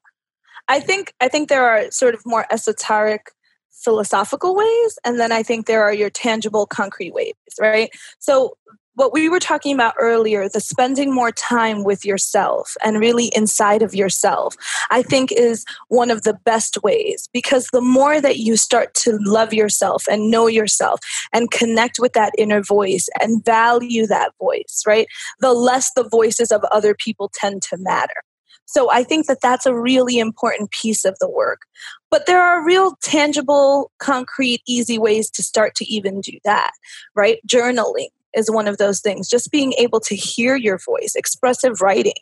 [0.69, 3.31] i think i think there are sort of more esoteric
[3.71, 8.55] philosophical ways and then i think there are your tangible concrete ways right so
[8.95, 13.83] what we were talking about earlier, the spending more time with yourself and really inside
[13.83, 14.57] of yourself,
[14.91, 19.19] I think is one of the best ways because the more that you start to
[19.23, 21.01] love yourself and know yourself
[21.33, 25.09] and connect with that inner voice and value that voice, right,
[25.41, 28.23] the less the voices of other people tend to matter.
[28.67, 31.63] So I think that that's a really important piece of the work.
[32.11, 36.71] But there are real tangible, concrete, easy ways to start to even do that,
[37.15, 37.41] right?
[37.47, 39.29] Journaling is one of those things.
[39.29, 42.15] Just being able to hear your voice, expressive writing.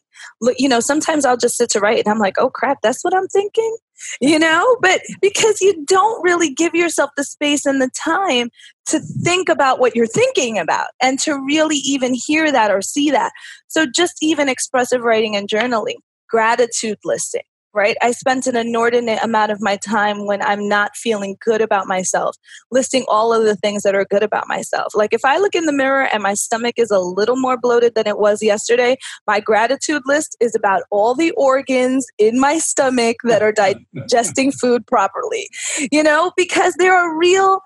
[0.58, 3.14] You know, sometimes I'll just sit to write and I'm like, oh crap, that's what
[3.14, 3.76] I'm thinking,
[4.20, 4.76] you know?
[4.80, 8.50] But because you don't really give yourself the space and the time
[8.86, 13.10] to think about what you're thinking about and to really even hear that or see
[13.10, 13.32] that.
[13.68, 15.96] So just even expressive writing and journaling,
[16.28, 17.42] gratitude listing
[17.74, 17.96] right?
[18.02, 22.36] I spent an inordinate amount of my time when I'm not feeling good about myself,
[22.70, 24.94] listing all of the things that are good about myself.
[24.94, 27.94] Like if I look in the mirror and my stomach is a little more bloated
[27.94, 33.16] than it was yesterday, my gratitude list is about all the organs in my stomach
[33.24, 33.52] that are
[33.96, 35.48] digesting food properly,
[35.90, 37.60] you know, because there are real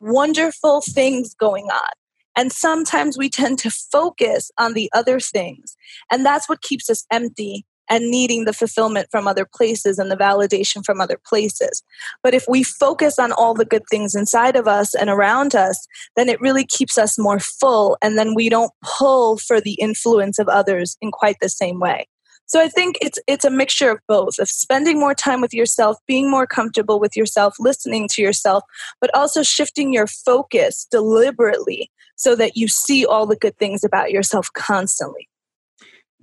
[0.00, 1.90] wonderful things going on.
[2.36, 5.76] And sometimes we tend to focus on the other things.
[6.10, 10.16] And that's what keeps us empty and needing the fulfillment from other places and the
[10.16, 11.82] validation from other places.
[12.22, 15.86] But if we focus on all the good things inside of us and around us,
[16.16, 20.38] then it really keeps us more full and then we don't pull for the influence
[20.38, 22.08] of others in quite the same way.
[22.46, 25.98] So I think it's it's a mixture of both of spending more time with yourself,
[26.06, 28.64] being more comfortable with yourself, listening to yourself,
[29.02, 34.10] but also shifting your focus deliberately so that you see all the good things about
[34.10, 35.28] yourself constantly.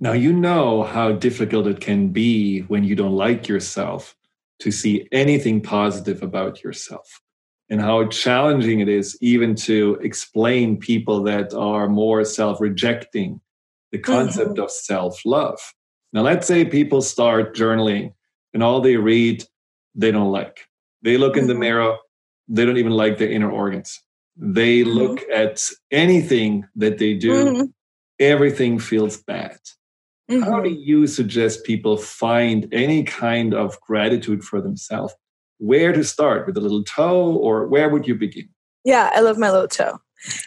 [0.02, 4.16] Now, you know how difficult it can be when you don't like yourself
[4.60, 7.20] to see anything positive about yourself,
[7.68, 13.42] and how challenging it is even to explain people that are more self rejecting
[13.92, 14.62] the concept mm-hmm.
[14.62, 15.60] of self love.
[16.14, 18.14] Now, let's say people start journaling
[18.54, 19.44] and all they read
[19.94, 20.66] they don't like.
[21.02, 21.40] They look mm-hmm.
[21.40, 21.60] in the mm-hmm.
[21.60, 21.96] mirror,
[22.48, 24.00] they don't even like their inner organs.
[24.36, 24.90] They mm-hmm.
[24.90, 27.64] look at anything that they do, mm-hmm.
[28.18, 29.58] everything feels bad.
[30.30, 30.42] Mm-hmm.
[30.44, 35.14] How do you suggest people find any kind of gratitude for themselves?
[35.58, 38.48] Where to start with a little toe, or where would you begin?
[38.84, 39.98] Yeah, I love my little toe.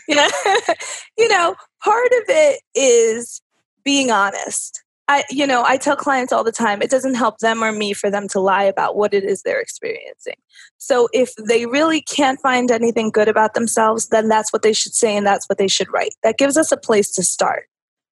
[0.07, 0.29] Yeah,
[1.17, 3.41] you know, part of it is
[3.83, 4.81] being honest.
[5.09, 7.91] I, you know, I tell clients all the time, it doesn't help them or me
[7.91, 10.35] for them to lie about what it is they're experiencing.
[10.77, 14.93] So if they really can't find anything good about themselves, then that's what they should
[14.93, 16.15] say and that's what they should write.
[16.23, 17.67] That gives us a place to start,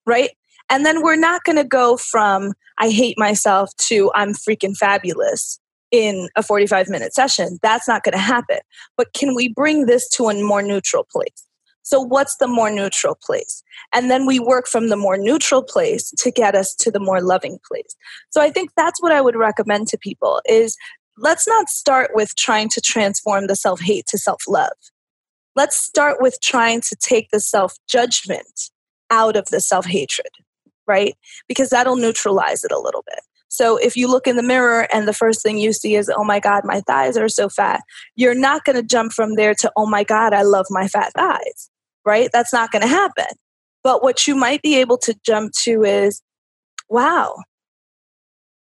[0.06, 0.32] right?
[0.72, 5.60] And then we're not going to go from I hate myself to I'm freaking fabulous
[5.92, 7.60] in a 45 minute session.
[7.62, 8.60] That's not going to happen.
[8.96, 11.46] But can we bring this to a more neutral place?
[11.84, 13.64] So, what's the more neutral place?
[13.94, 17.22] And then we work from the more neutral place to get us to the more
[17.22, 17.96] loving place.
[18.30, 20.78] So, I think that's what I would recommend to people is
[21.18, 24.72] let's not start with trying to transform the self hate to self love.
[25.56, 28.70] Let's start with trying to take the self judgment
[29.10, 30.30] out of the self hatred
[30.92, 31.16] right?
[31.48, 33.22] Because that'll neutralize it a little bit.
[33.48, 36.24] So if you look in the mirror and the first thing you see is, oh
[36.26, 37.82] my God, my thighs are so fat,
[38.16, 41.14] you're not going to jump from there to, oh my God, I love my fat
[41.14, 41.70] thighs,
[42.06, 42.30] right?
[42.34, 43.26] That's not going to happen.
[43.84, 46.22] But what you might be able to jump to is,
[46.90, 47.36] wow,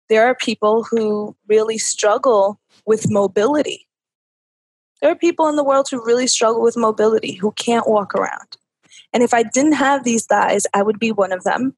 [0.08, 3.86] there are people who really struggle with mobility.
[5.00, 8.56] There are people in the world who really struggle with mobility, who can't walk around.
[9.12, 11.76] And if I didn't have these thighs, I would be one of them.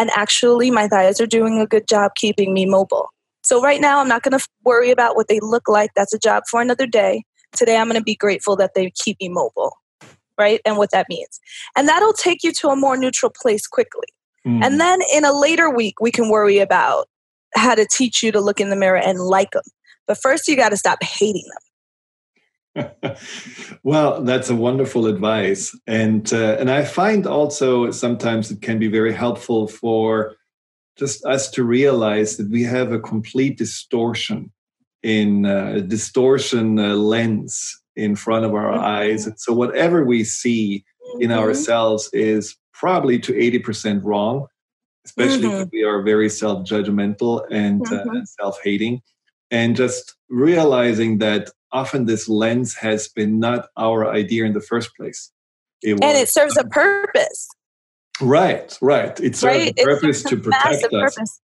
[0.00, 3.10] And actually, my thighs are doing a good job keeping me mobile.
[3.42, 5.90] So, right now, I'm not going to worry about what they look like.
[5.94, 7.24] That's a job for another day.
[7.54, 9.76] Today, I'm going to be grateful that they keep me mobile,
[10.38, 10.62] right?
[10.64, 11.38] And what that means.
[11.76, 14.08] And that'll take you to a more neutral place quickly.
[14.46, 14.64] Mm.
[14.64, 17.06] And then in a later week, we can worry about
[17.54, 19.64] how to teach you to look in the mirror and like them.
[20.06, 21.69] But first, you got to stop hating them.
[23.82, 28.86] well, that's a wonderful advice, and uh, and I find also sometimes it can be
[28.86, 30.36] very helpful for
[30.96, 34.52] just us to realize that we have a complete distortion
[35.02, 38.84] in uh, a distortion uh, lens in front of our mm-hmm.
[38.84, 41.22] eyes, and so whatever we see mm-hmm.
[41.22, 44.46] in ourselves is probably to eighty percent wrong,
[45.04, 45.62] especially mm-hmm.
[45.62, 48.22] if we are very self-judgmental and, uh, mm-hmm.
[48.40, 49.02] self-hating,
[49.50, 54.94] and just realizing that often this lens has been not our idea in the first
[54.96, 55.30] place.
[55.82, 57.48] It and it serves a purpose.
[58.20, 59.18] Right, right.
[59.20, 59.74] It serves right?
[59.78, 60.90] a purpose to protect us.
[60.90, 61.40] Purpose.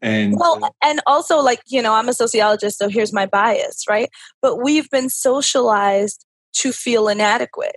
[0.00, 3.84] And well, uh, and also like, you know, I'm a sociologist, so here's my bias,
[3.88, 4.08] right?
[4.40, 7.74] But we've been socialized to feel inadequate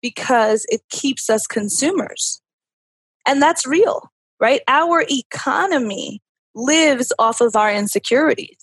[0.00, 2.40] because it keeps us consumers.
[3.26, 4.10] And that's real,
[4.40, 4.62] right?
[4.68, 6.22] Our economy
[6.54, 8.56] lives off of our insecurities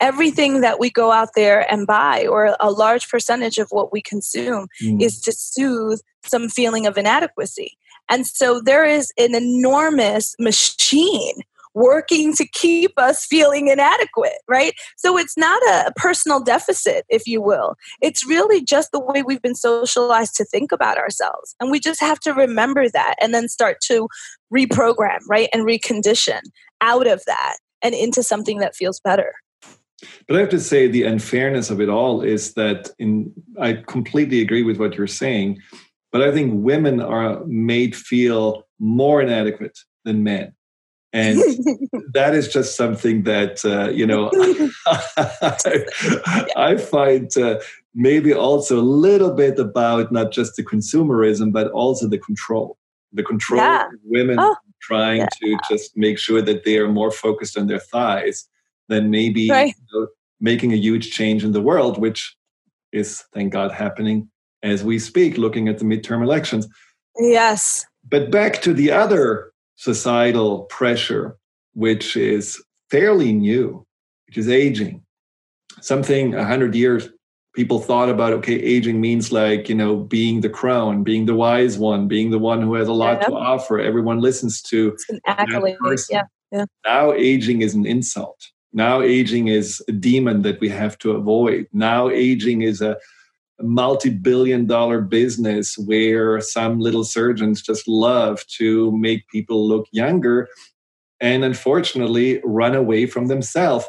[0.00, 4.00] everything that we go out there and buy, or a large percentage of what we
[4.00, 5.00] consume, mm.
[5.00, 7.76] is to soothe some feeling of inadequacy.
[8.08, 11.40] And so there is an enormous machine
[11.74, 14.72] working to keep us feeling inadequate, right?
[14.96, 17.76] So it's not a personal deficit, if you will.
[18.02, 21.54] It's really just the way we've been socialized to think about ourselves.
[21.60, 24.08] And we just have to remember that and then start to
[24.52, 25.48] reprogram, right?
[25.52, 26.40] And recondition
[26.80, 29.34] out of that and into something that feels better.
[30.26, 34.40] But I have to say, the unfairness of it all is that in I completely
[34.40, 35.60] agree with what you're saying,
[36.12, 40.54] but I think women are made feel more inadequate than men.
[41.12, 41.38] And
[42.14, 44.30] that is just something that, uh, you know,
[44.86, 47.60] I, I find uh,
[47.94, 52.78] maybe also a little bit about not just the consumerism, but also the control.
[53.12, 53.88] The control yeah.
[54.04, 55.26] women oh, trying yeah.
[55.42, 58.48] to just make sure that they are more focused on their thighs
[58.90, 59.74] than maybe right.
[59.92, 60.08] you know,
[60.40, 62.36] making a huge change in the world, which
[62.92, 64.28] is, thank God, happening
[64.62, 66.68] as we speak, looking at the midterm elections.
[67.16, 67.86] Yes.
[68.06, 71.38] But back to the other societal pressure,
[71.72, 73.86] which is fairly new,
[74.26, 75.02] which is aging.
[75.80, 77.08] Something a hundred years
[77.54, 81.78] people thought about okay aging means like you know being the crown being the wise
[81.78, 83.26] one being the one who has a lot yeah.
[83.26, 85.76] to offer everyone listens to it's an accolade
[86.08, 86.22] yeah
[86.52, 91.12] yeah now aging is an insult now aging is a demon that we have to
[91.12, 91.66] avoid.
[91.72, 92.96] Now aging is a
[93.60, 100.48] multi-billion dollar business where some little surgeons just love to make people look younger
[101.20, 103.86] and unfortunately run away from themselves.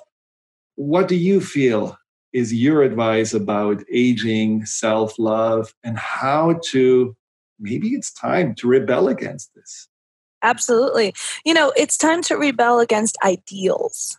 [0.76, 1.98] What do you feel
[2.34, 7.16] is your advice about aging self-love and how to
[7.60, 9.88] maybe it's time to rebel against this?
[10.44, 11.14] Absolutely.
[11.46, 14.18] You know it's time to rebel against ideals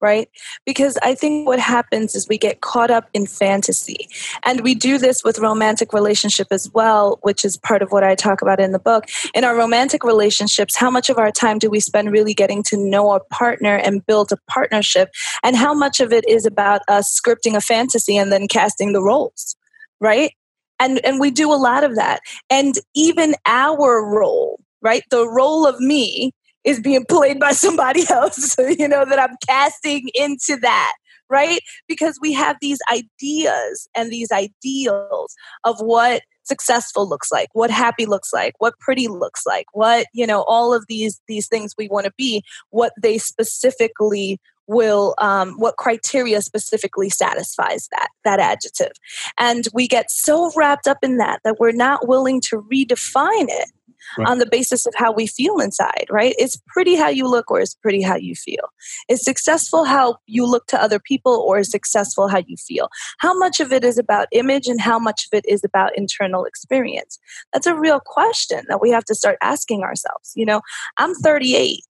[0.00, 0.28] right?
[0.66, 4.08] Because I think what happens is we get caught up in fantasy.
[4.44, 8.14] And we do this with romantic relationship as well, which is part of what I
[8.14, 9.06] talk about in the book.
[9.34, 12.76] In our romantic relationships, how much of our time do we spend really getting to
[12.76, 15.08] know our partner and build a partnership?
[15.42, 19.02] And how much of it is about us scripting a fantasy and then casting the
[19.02, 19.56] roles,
[20.00, 20.32] right?
[20.80, 22.20] And and we do a lot of that.
[22.50, 25.02] And even our role, right?
[25.10, 26.32] The role of me
[26.64, 30.94] is being played by somebody else, you know, that I'm casting into that,
[31.28, 31.60] right?
[31.88, 35.34] Because we have these ideas and these ideals
[35.64, 40.26] of what successful looks like what happy looks like what pretty looks like what you
[40.26, 45.54] know all of these these things we want to be what they specifically will um,
[45.58, 48.92] what criteria specifically satisfies that that adjective
[49.38, 53.70] and we get so wrapped up in that that we're not willing to redefine it
[54.18, 54.28] right.
[54.28, 56.34] on the basis of how we feel inside, right?
[56.38, 58.72] It's pretty how you look or it's pretty how you feel.
[59.08, 62.88] Is successful how you look to other people or is successful how you feel?
[63.18, 66.44] How much of it is about image and how much of it is about internal
[66.44, 67.18] experience?
[67.52, 70.32] That's a real question that we have to start asking ourselves.
[70.34, 70.60] You know,
[70.96, 71.80] I'm 38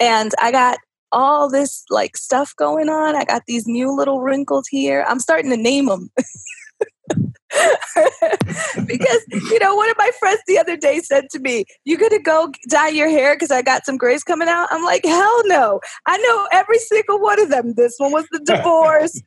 [0.00, 0.78] and I got
[1.12, 3.14] all this like stuff going on.
[3.14, 5.04] I got these new little wrinkles here.
[5.06, 6.10] I'm starting to name them.
[8.86, 12.18] because you know one of my friends the other day said to me you're gonna
[12.18, 14.68] go dye your hair because i got some grays coming out?
[14.70, 15.80] I'm like hell no.
[16.06, 17.74] I know every single one of them.
[17.74, 19.20] This one was the divorce.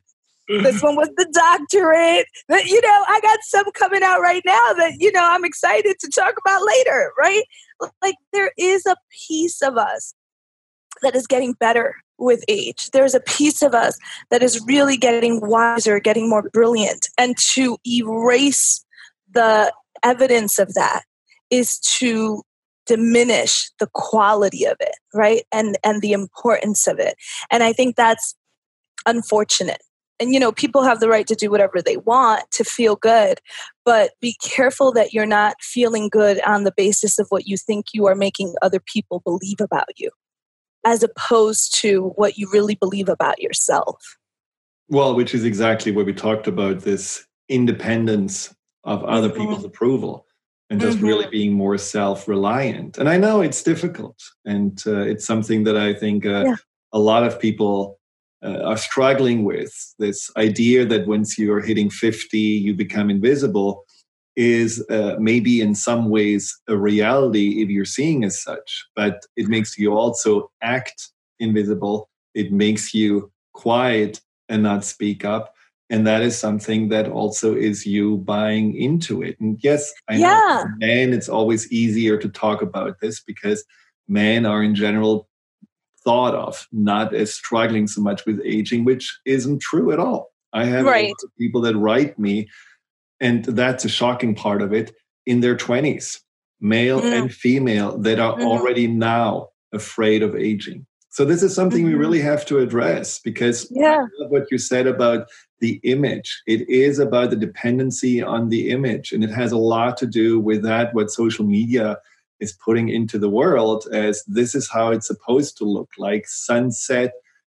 [0.48, 2.26] This one was the doctorate.
[2.48, 5.96] That you know i got some coming out right now that you know i'm excited
[6.00, 7.44] to talk about later right?
[8.02, 8.96] Like there is a
[9.28, 10.14] piece of us
[11.02, 12.90] that is getting better with age.
[12.90, 13.98] There's a piece of us
[14.30, 17.08] that is really getting wiser, getting more brilliant.
[17.18, 18.84] And to erase
[19.32, 21.02] the evidence of that
[21.50, 22.42] is to
[22.86, 25.42] diminish the quality of it, right?
[25.52, 27.14] And and the importance of it.
[27.50, 28.34] And I think that's
[29.06, 29.82] unfortunate.
[30.18, 33.38] And you know, people have the right to do whatever they want to feel good,
[33.84, 37.86] but be careful that you're not feeling good on the basis of what you think
[37.92, 40.10] you are making other people believe about you
[40.86, 44.16] as opposed to what you really believe about yourself.
[44.88, 49.40] Well, which is exactly what we talked about this independence of other mm-hmm.
[49.40, 50.26] people's approval
[50.70, 51.06] and just mm-hmm.
[51.08, 52.98] really being more self reliant.
[52.98, 56.56] And I know it's difficult and uh, it's something that I think uh, yeah.
[56.92, 57.98] a lot of people
[58.44, 63.85] uh, are struggling with this idea that once you're hitting 50, you become invisible
[64.36, 69.48] is uh, maybe in some ways a reality if you're seeing as such, but it
[69.48, 71.08] makes you also act
[71.38, 72.08] invisible.
[72.34, 75.54] It makes you quiet and not speak up.
[75.88, 79.38] And that is something that also is you buying into it.
[79.40, 80.64] And yes, I yeah.
[80.64, 83.64] know men, it's always easier to talk about this because
[84.08, 85.28] men are in general
[86.02, 90.32] thought of not as struggling so much with aging, which isn't true at all.
[90.52, 91.12] I have right.
[91.38, 92.48] people that write me
[93.20, 94.94] and that's a shocking part of it,
[95.26, 96.20] in their 20s,
[96.60, 97.12] male mm.
[97.12, 98.46] and female, that are mm-hmm.
[98.46, 100.86] already now afraid of aging.
[101.10, 101.88] So this is something Mhm.
[101.88, 104.04] we really have to address because Yeah.
[104.04, 105.28] I love what you said about
[105.60, 106.42] the image.
[106.46, 110.38] It is about the dependency on the image, and it has a lot to do
[110.38, 111.98] with that what social media
[112.38, 117.12] is putting into the world as this is how it's supposed to look like sunset,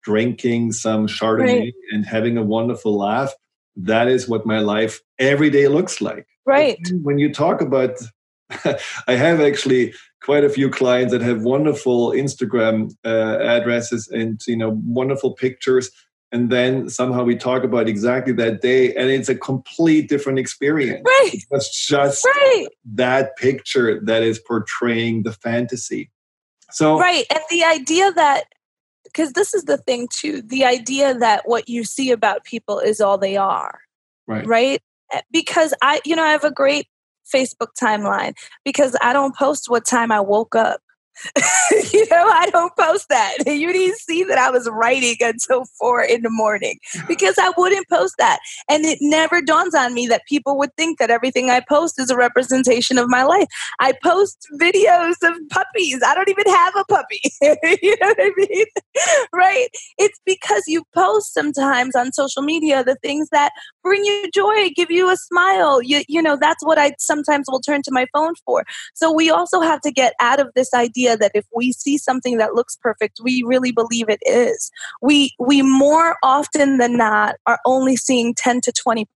[0.04, 1.74] drinking some Chardonnay Right.
[1.92, 3.34] and having a wonderful laugh.
[3.78, 6.26] That is what my life every day looks like.
[6.44, 6.78] Right.
[7.02, 7.90] When you talk about,
[9.06, 14.56] I have actually quite a few clients that have wonderful Instagram uh, addresses and you
[14.56, 15.90] know wonderful pictures,
[16.32, 21.02] and then somehow we talk about exactly that day, and it's a complete different experience.
[21.06, 21.36] Right.
[21.50, 22.66] It's just Right.
[22.94, 26.10] that picture that is portraying the fantasy.
[26.70, 27.24] So Right.
[27.30, 28.44] And the idea that,
[29.12, 33.00] because this is the thing too, the idea that what you see about people is
[33.00, 33.80] all they are.
[34.26, 34.82] right, right?
[35.12, 36.86] Eh, Because I, you know, I have a great
[37.32, 38.34] Facebook timeline
[38.64, 40.80] because I don't post what time I woke up.
[41.92, 43.36] you know, I don't post that.
[43.58, 47.88] You didn't see that I was writing until four in the morning because I wouldn't
[47.88, 48.38] post that.
[48.68, 52.08] And it never dawns on me that people would think that everything I post is
[52.08, 53.48] a representation of my life.
[53.80, 56.00] I post videos of puppies.
[56.06, 57.20] I don't even have a puppy.
[57.82, 58.66] you know what I mean?
[59.32, 59.68] right?
[59.98, 63.52] It's because you post sometimes on social media the things that
[63.82, 65.82] bring you joy, give you a smile.
[65.82, 68.64] You, you know, that's what I sometimes will turn to my phone for.
[68.94, 72.38] So we also have to get out of this idea that if we see something
[72.38, 74.70] that looks perfect, we really believe it is.
[75.02, 79.06] We we more often than not are only seeing 10 to 20%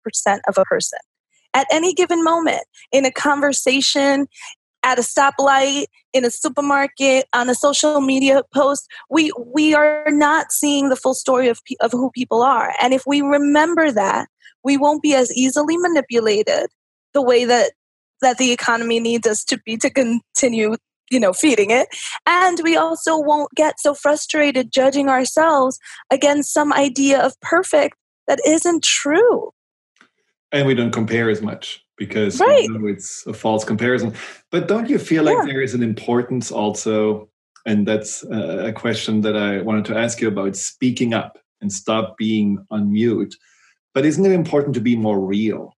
[0.49, 0.99] of a person
[1.55, 2.63] at any given moment
[2.93, 4.27] in a conversation
[4.83, 10.51] at a stoplight in a supermarket on a social media post we we are not
[10.51, 14.29] seeing the full story of of who people are and if we remember that
[14.65, 16.67] we won't be as easily manipulated
[17.15, 17.73] the way that
[18.21, 20.75] that the economy needs us to be to continue
[21.13, 21.89] you know feeding it
[22.27, 25.79] and we also won't get so frustrated judging ourselves
[26.11, 27.97] against some idea of perfect
[28.27, 29.51] that isn't true
[30.51, 32.65] and we don't compare as much because Right.
[32.65, 34.13] you know, it's a false comparison.
[34.51, 35.45] But don't you feel like Yeah.
[35.53, 37.29] there is an importance also,
[37.65, 42.17] and that's a question that I wanted to ask you about speaking up and stop
[42.19, 43.35] being on mute.
[43.95, 45.75] But isn't it important to be more real?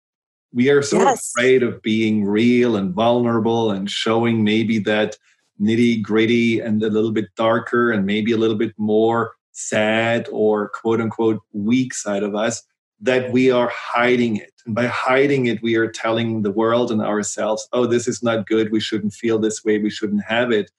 [0.55, 1.33] We are so Yes.
[1.37, 5.19] afraid of being real and vulnerable and showing maybe that
[5.61, 10.69] nitty gritty and a little bit darker and maybe a little bit more sad or
[10.69, 12.63] quote unquote weak side of us
[13.01, 14.53] that we are hiding it.
[14.65, 18.47] And by hiding it, we are telling the world and ourselves, oh, this is not
[18.47, 18.71] good.
[18.71, 19.79] We shouldn't feel this way.
[19.79, 20.71] We shouldn't have it.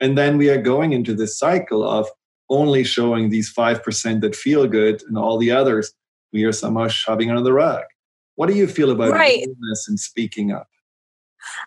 [0.00, 2.08] And then we are going into this cycle of
[2.50, 5.92] only showing these 5% that feel good and all the others
[6.32, 7.84] we are somehow shoving under the rug.
[8.38, 9.44] What do you feel about Right.
[9.48, 10.68] realness and speaking up?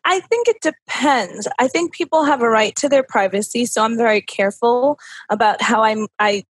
[0.06, 1.46] I think it depends.
[1.60, 4.98] I think people have a right to their privacy, so I'm very careful
[5.30, 6.46] about how I'm I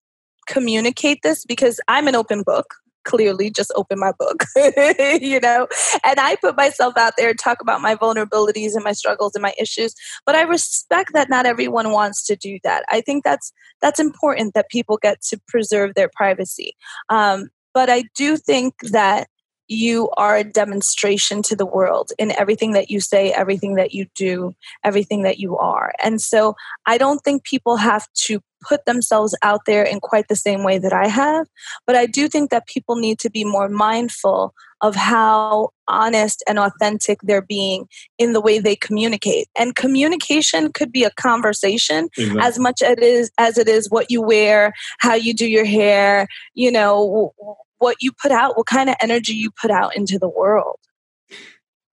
[0.48, 2.74] communicate this because I'm an open book.
[3.06, 4.44] Clearly, just open my book,
[5.22, 5.68] you know,
[6.04, 9.44] and I put myself out there, and talk about my vulnerabilities and my struggles and
[9.44, 9.94] my issues.
[10.26, 12.86] But I respect that not everyone wants to do that.
[12.90, 16.76] I think that's that's important that people get to preserve their privacy.
[17.08, 19.28] Um, but I do think that
[19.68, 24.08] you are a demonstration to the world in everything that you say, everything that you
[24.16, 25.94] do, everything that you are.
[26.02, 26.56] And so
[26.86, 30.78] I don't think people have to put themselves out there in quite the same way
[30.80, 31.48] that I have.
[31.86, 36.60] But I do think that people need to be more mindful of how honest and
[36.60, 37.88] authentic they're being
[38.18, 39.48] in the way they communicate.
[39.58, 42.10] And communication could be a conversation
[42.40, 45.66] as much as it is as it is what you wear, how you do your
[45.66, 47.34] hair, you know,
[47.80, 50.78] what you put out, what kind of energy you put out into the world.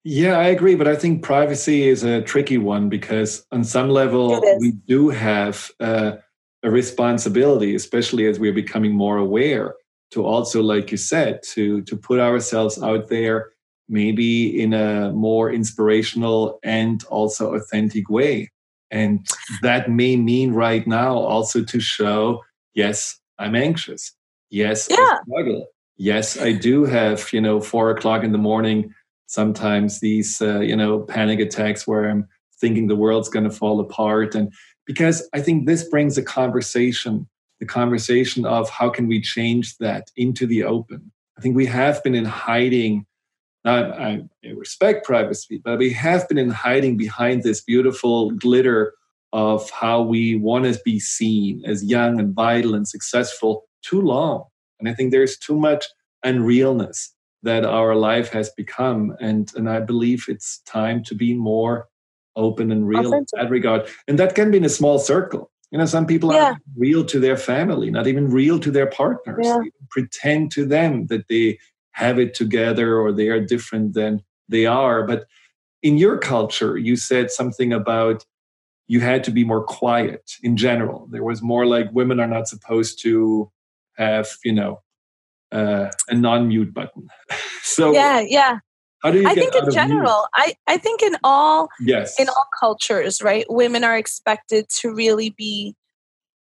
[0.07, 4.39] Yeah, I agree, but I think privacy is a tricky one because on some level
[4.61, 6.13] we do have uh,
[6.63, 9.75] a responsibility, especially as we're becoming more aware,
[10.11, 13.53] to also, like you said, to to put ourselves out there,
[13.89, 18.51] maybe in a more inspirational and also authentic way,
[18.91, 19.27] and
[19.63, 24.13] that may mean right now also to show, yes, I'm anxious,
[24.51, 25.67] yes, I struggle,
[25.97, 28.95] yes, I do have, you know, four o'clock in the morning
[29.27, 32.27] sometimes these uh, you know panic attacks where i'm
[32.61, 34.35] thinking the world's going to fall apart.
[34.35, 34.53] And
[34.87, 37.29] because i think this brings a conversation
[37.61, 41.13] the conversation of how can we change that into the open.
[41.39, 43.07] I think we have been in hiding
[43.65, 48.95] now I, I respect privacy but we have been in hiding behind this beautiful glitter
[49.33, 54.45] of how we want to be seen as young and vital and successful too long
[54.85, 55.87] and i think there's too much
[56.25, 57.09] unrealness
[57.43, 61.89] that our life has become and and i believe it's time to be more
[62.37, 63.29] open and real Authentic.
[63.35, 66.33] in that regard and that can be in a small circle You know, some people
[66.33, 66.53] Yeah.
[66.53, 69.47] are real to their family, not even real to their partners.
[69.47, 69.59] Yeah.
[69.91, 71.59] Pretend to them that they
[72.03, 74.13] have it together or they are different than
[74.55, 74.99] they are.
[75.11, 75.21] But
[75.83, 78.19] in your culture, you said something about
[78.87, 81.09] you had to be more quiet in general.
[81.15, 83.51] There was more like women are not supposed to
[83.97, 84.81] have, you know,
[85.53, 87.09] uh, a non-mute button.
[87.63, 88.59] so yeah yeah
[89.03, 89.73] how do you i think in mute?
[89.73, 92.19] general i i think in all Yes.
[92.19, 95.75] in all cultures right women are expected to really be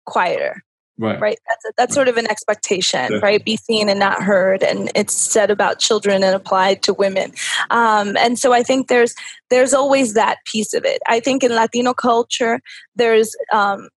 [0.06, 0.64] quieter
[0.98, 1.20] right.
[1.20, 3.28] right that's a, that's sort of an expectation Definitely.
[3.28, 7.34] right be seen and not heard and it's said about children and applied to women
[7.70, 9.14] um, and so i think there's
[9.50, 12.62] there's always that piece of it i think in latino culture
[12.96, 13.90] there's um,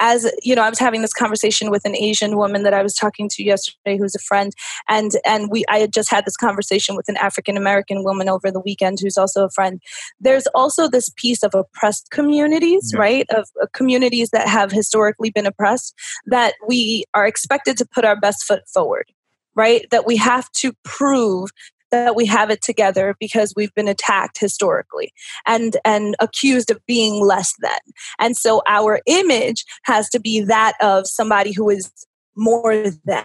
[0.00, 2.94] as you know i was having this conversation with an asian woman that i was
[2.94, 4.52] talking to yesterday who's a friend
[4.88, 8.50] and and we i had just had this conversation with an african american woman over
[8.50, 9.80] the weekend who's also a friend
[10.20, 13.00] there's also this piece of oppressed communities Yeah.
[13.00, 15.94] right of uh, communities that have historically been oppressed
[16.26, 19.06] that we are expected to put our best foot forward
[19.54, 21.50] right that we have to prove
[21.90, 25.12] that we have it together because we've been attacked historically
[25.46, 27.78] and and accused of being less than.
[28.18, 31.90] And so our image has to be that of somebody who is
[32.36, 33.24] more than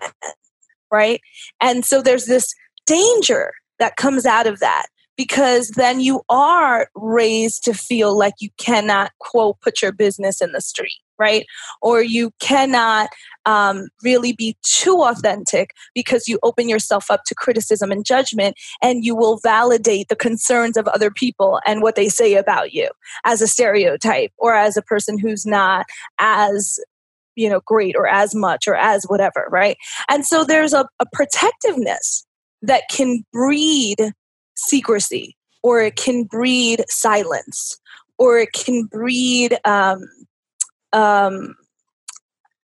[0.92, 1.22] right?
[1.62, 2.54] And so there's this
[2.86, 4.88] danger that comes out of that
[5.18, 10.52] because then you are raised to feel like you cannot quote put your business in
[10.52, 11.46] the street right?
[11.84, 13.10] Or you cannot
[13.46, 19.04] um, really be too authentic because you open yourself up to criticism and judgment and
[19.04, 22.90] you will validate the concerns of other people and what they say about you
[23.26, 25.86] as a stereotype or as a person who's not
[26.20, 26.80] as
[27.36, 29.78] you know great or as much or as whatever right?
[30.10, 32.26] And so there's a, a protectiveness
[32.62, 34.14] that can breed
[34.56, 37.80] secrecy or it can breed silence
[38.18, 40.04] or it can breed um,
[40.94, 41.56] um,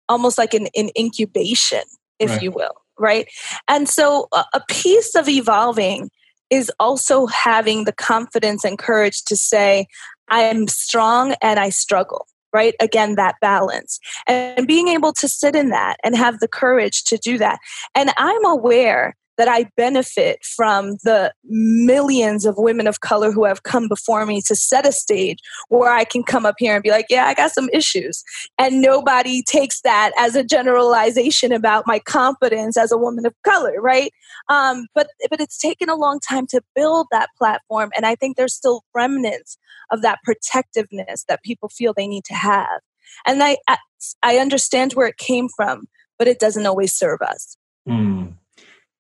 [0.10, 1.82] almost like an, an incubation
[2.20, 2.42] if Right.
[2.44, 3.28] you will right?
[3.68, 6.10] And so a, a piece of evolving
[6.50, 9.88] is also having the confidence and courage to say
[10.30, 12.76] i am strong and i struggle right?
[12.80, 14.00] Again that balance.
[14.28, 17.60] And being able to sit in that and have the courage to do that.
[17.96, 23.64] And i'm aware that I benefit from the millions of women of color who have
[23.64, 26.92] come before me to set a stage where I can come up here and be
[26.92, 28.24] like, yeah, I got some issues.
[28.58, 33.82] And nobody takes that as a generalization about my confidence as a woman of color,
[33.82, 34.12] right?
[34.50, 38.38] Um, but but it's taken a long time to build that platform, and I think
[38.38, 39.58] there's still remnants
[39.92, 42.82] of that protectiveness that people feel they need to have.
[43.26, 45.88] And I I- understand where it came from,
[46.20, 47.58] but it doesn't always serve us.
[47.88, 48.28] Hmm.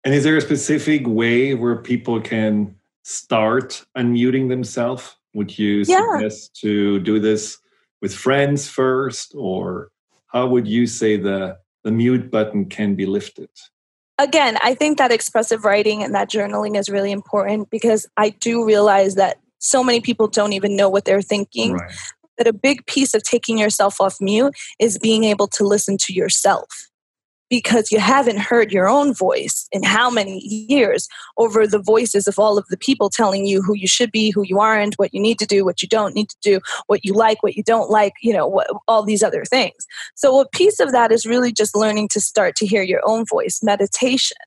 [0.05, 5.15] And is there a specific way where people can start unmuting themselves?
[5.33, 5.99] Would you Yeah.
[6.13, 7.57] suggest to do this
[8.01, 9.89] with friends first, or
[10.27, 13.49] how would you say the the mute button can be lifted?
[14.17, 18.65] again, I think that expressive writing and that journaling is really important because I do
[18.65, 21.73] realize that so many people don't even know what they're thinking.
[21.73, 21.91] Right.
[22.37, 26.13] That a big piece of taking yourself off mute is being able to listen to
[26.13, 26.65] yourself
[27.49, 32.39] because you haven't heard your own voice in how many years over the voices of
[32.39, 35.19] all of the people telling you who you should be, who you aren't, what you
[35.19, 37.89] need to do, what you don't need to do, what you like, what you don't
[37.89, 39.85] like, you know, what, all these other things.
[40.15, 43.25] So a piece of that is really just learning to start to hear your own
[43.25, 43.61] voice.
[43.61, 44.37] Meditation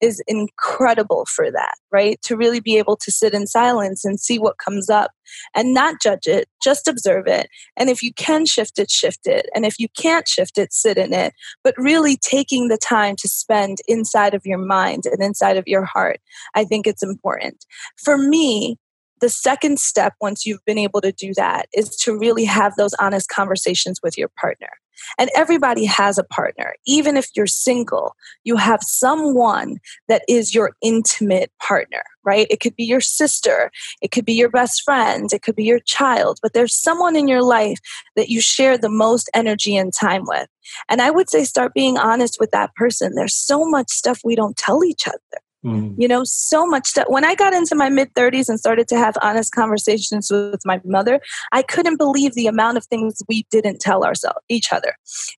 [0.00, 2.20] is incredible for that, right?
[2.22, 5.10] To really be able to sit in silence and see what comes up
[5.54, 7.48] and not judge it, just observe it.
[7.76, 9.48] And if you can shift it, shift it.
[9.54, 11.34] And if you can't shift it, sit in it.
[11.62, 15.84] But really taking the time to spend inside of your mind and inside of your
[15.84, 16.20] heart,
[16.54, 17.64] I think it's important.
[17.96, 18.78] For me,
[19.20, 22.94] the second step, once you've been able to do that, is to really have those
[22.94, 24.70] honest conversations with your partner.
[25.18, 26.74] And everybody has a partner.
[26.86, 29.78] Even if you're single, you have someone
[30.08, 32.46] that is your intimate partner, right?
[32.50, 33.70] It could be your sister,
[34.02, 37.28] it could be your best friend, it could be your child, but there's someone in
[37.28, 37.78] your life
[38.16, 40.48] that you share the most energy and time with.
[40.88, 43.14] And I would say start being honest with that person.
[43.14, 45.90] There's so much stuff we don't tell each other Hmm.
[45.98, 47.06] you know so much stuff.
[47.08, 50.80] When i got into my mid 30s and started to have honest conversations with my
[50.84, 51.20] mother
[51.52, 54.94] i couldn't believe the amount of things we didn't tell ourselves each other.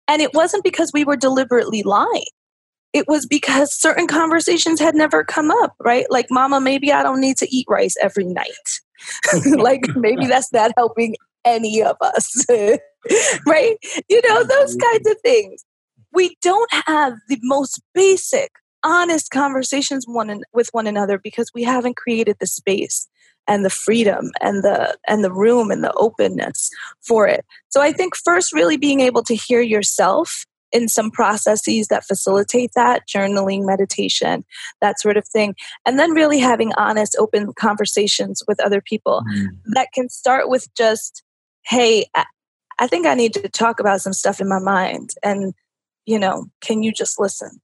[0.08, 2.26] And it wasn't because we were deliberately lying.
[2.92, 6.04] It was because certain conversations had never come up right?
[6.10, 8.80] Like mama maybe i don't need to eat rice every night.
[9.46, 12.46] Like maybe that's not helping any of us.
[13.46, 13.78] Right?
[14.10, 15.64] You know those kinds of things.
[16.12, 18.50] We don't have the most basic
[18.82, 23.08] honest conversations one with one another because we haven't created the space
[23.46, 26.70] and the freedom and the and the room and the openness
[27.00, 31.88] for it so i think first really being able to hear yourself in some processes
[31.88, 34.44] that facilitate that journaling meditation
[34.80, 35.54] that sort of thing
[35.84, 39.46] and then really having honest open conversations with other people mm.
[39.74, 41.22] that can start with just
[41.66, 42.06] hey
[42.78, 45.54] i think i need to talk about some stuff in my mind and
[46.06, 47.60] you know can you just listen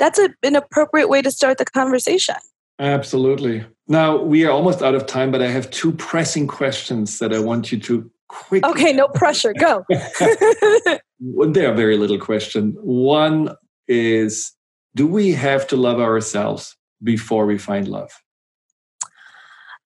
[0.00, 2.34] that's a, an appropriate way to start the conversation
[2.80, 7.32] absolutely now we are almost out of time but i have two pressing questions that
[7.32, 9.84] i want you to quickly okay no pressure go
[11.20, 12.76] they are very little question.
[12.80, 13.54] One
[13.86, 14.52] is
[14.94, 18.10] do we have to love ourselves before we find love?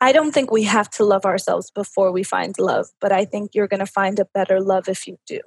[0.01, 3.55] I don't think we have to love ourselves before we find love, but I think
[3.55, 5.41] you're going to find a better love if you do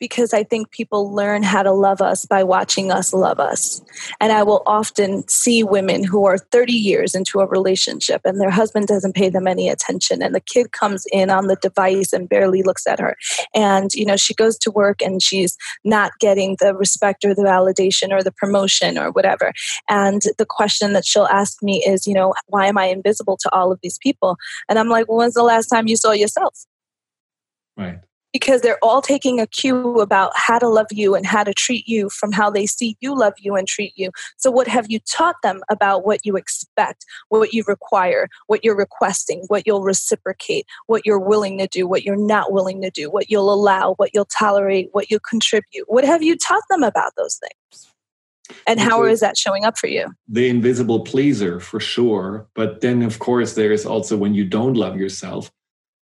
[0.00, 3.82] because I think people learn how to love us by watching us love us.
[4.18, 8.50] And I will often see women who are 30 years into a relationship and their
[8.50, 12.28] husband doesn't pay them any attention and the kid comes in on the device and
[12.28, 13.16] barely looks at her.
[13.54, 17.42] And you know, she goes to work and she's not getting the respect or the
[17.42, 19.52] validation or the promotion or whatever.
[19.88, 23.54] And the question that she'll ask me is, you know, why am I invisible to
[23.54, 24.36] all of these people?
[24.68, 26.64] And I'm like, well, when's the last time you saw yourself?
[27.76, 28.00] Right
[28.32, 31.86] because they're all taking a cue about how to love you and how to treat
[31.86, 34.10] you from how they see you love you and treat you.
[34.36, 38.76] So, what have you taught them about what you expect, what you require, what you're
[38.76, 43.10] requesting, what you'll reciprocate, what you're willing to do, what you're not willing to do,
[43.10, 45.84] what you'll allow, what you'll tolerate, what you'll contribute?
[45.86, 47.86] What have you taught them about those things?
[48.66, 50.08] And how is that showing up for you?
[50.28, 52.48] The invisible pleaser, for sure.
[52.54, 55.52] But then, of course, there's also when you don't love yourself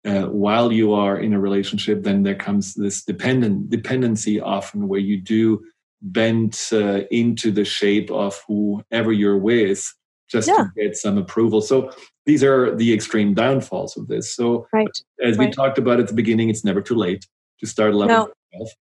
[0.06, 5.00] uh, while you are in a relationship, then there comes this dependent dependency often where
[5.00, 5.64] you do
[6.02, 9.94] bend uh, into the shape of whoever you're with
[10.30, 10.56] just yeah.
[10.56, 11.62] to get some approval.
[11.62, 11.92] So
[12.26, 14.36] these are the extreme downfalls of this.
[14.36, 14.88] So right.
[15.22, 15.48] as right.
[15.48, 17.26] we talked about at the beginning, it's never too late
[17.60, 18.30] to start loving no.
[18.52, 18.74] yourself.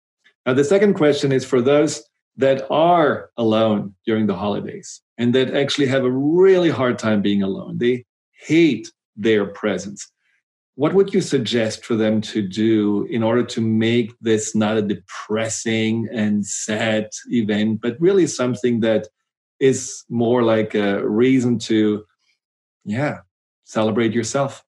[0.47, 2.03] Now the second question is for those
[2.37, 7.43] that are alone during the holidays and that actually have a really hard time being
[7.43, 7.77] alone.
[7.79, 10.11] They hate their presence
[10.81, 14.81] what would you suggest for them to do in order to make this not a
[14.81, 19.07] depressing and sad event, but really something that
[19.59, 22.03] is more like a reason to,
[22.87, 23.19] yeah,
[23.65, 24.65] celebrate yourself?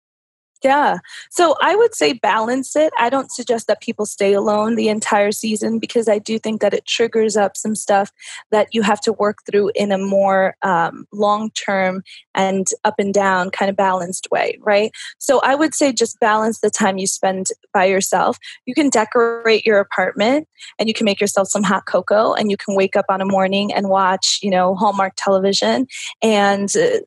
[0.62, 0.98] Yeah.
[1.30, 2.92] So I would say balance it.
[2.98, 6.72] I don't suggest that people stay alone the entire season because I do think that
[6.72, 8.12] it triggers up some stuff
[8.52, 12.04] that you have to work through in a more um, long term
[12.34, 14.92] and up and down kind of balanced way, right?
[15.18, 18.38] So I would say just balance the time you spend by yourself.
[18.64, 20.46] You can decorate your apartment
[20.78, 23.26] and you can make yourself some hot cocoa and you can wake up on a
[23.26, 25.88] morning and watch, you know, Hallmark television
[26.22, 27.00] and uh,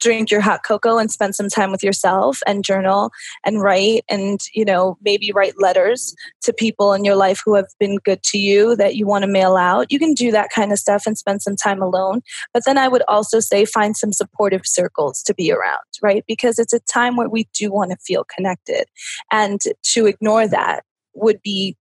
[0.00, 3.10] drink your hot cocoa and spend some time with yourself and journal
[3.44, 7.68] and write and you know maybe write letters to people in your life who have
[7.78, 9.90] been good to you that you want to mail out.
[9.90, 12.22] You can do that kind of stuff and spend some time alone.
[12.52, 16.24] But then i would also say find some supportive circles to be around right?
[16.26, 18.84] Because it's a time where we do want to feel connected.
[19.32, 20.84] And to ignore that
[21.14, 21.76] would be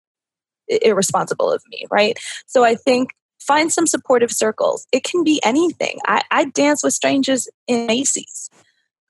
[0.67, 2.19] irresponsible of me right?
[2.45, 3.11] So i think
[3.47, 4.85] find some supportive circles.
[4.91, 5.99] It can be anything.
[6.05, 8.49] I, I dance with strangers in Macy's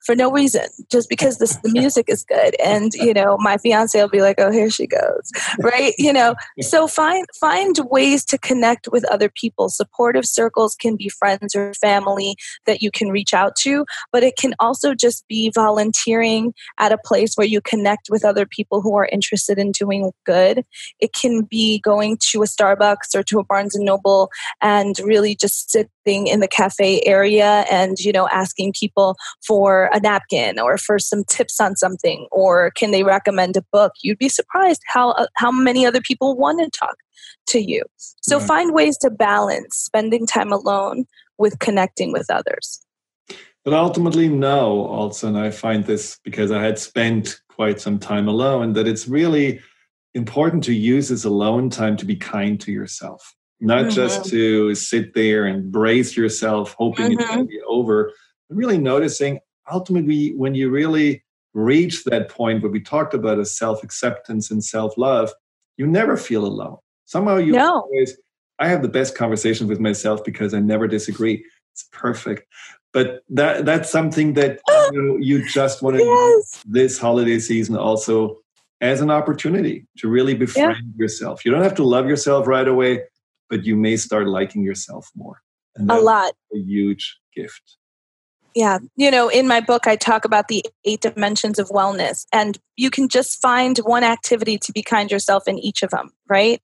[0.04, 2.56] for no reason, just because this, the music is good.
[2.64, 5.30] And, you know, my fiance will be like, oh, here she goes.
[5.60, 5.94] Right.
[5.98, 9.68] You know, so find, find ways to connect with other people.
[9.68, 12.36] Supportive circles can be friends or family
[12.66, 16.98] that you can reach out to, but it can also just be volunteering at a
[16.98, 20.64] place where you connect with other people who are interested in doing good.
[21.00, 24.30] It can be going to a Starbucks or to a Barnes and Noble
[24.60, 25.76] and really just
[26.08, 30.98] sitting in the cafe area and, you know, asking people for a napkin or for
[30.98, 35.26] some tips on something or can they recommend a book you'd be surprised how uh,
[35.34, 36.96] how many other people want to talk
[37.46, 37.82] to you.
[38.22, 41.06] So find ways to balance spending time alone
[41.36, 42.80] with connecting with others.
[43.64, 48.26] But ultimately no also and i find this because i had spent quite some time
[48.28, 49.60] alone that it's really
[50.14, 53.90] important to use this alone time to be kind to yourself not mm-hmm.
[53.90, 57.20] just to sit there and brace yourself hoping mm-hmm.
[57.20, 58.12] it's going to be over
[58.48, 59.40] but really noticing
[59.70, 64.64] ultimately, when you really reach that point where we talked about a self acceptance and
[64.64, 65.32] self love,
[65.76, 66.78] you never feel alone.
[67.04, 67.82] Somehow you no.
[67.82, 68.16] always,
[68.58, 71.44] I have the best conversations with myself because I never disagree.
[71.72, 72.46] It's perfect.
[72.92, 74.60] But that that's something that
[74.92, 76.64] you, know, you just want to yes.
[76.66, 78.38] this holiday season also
[78.80, 81.02] as an opportunity to really befriend yeah.
[81.02, 81.44] yourself.
[81.44, 83.02] You don't have to love yourself right away,
[83.48, 85.40] but you may start liking yourself more.
[85.88, 86.34] a lot.
[86.54, 87.78] A huge gift.
[88.54, 88.78] Yeah.
[88.96, 92.90] You know, in my book, I talk about the eight dimensions of wellness, and you
[92.90, 96.60] can just find one activity to be kind yourself in each of them, right?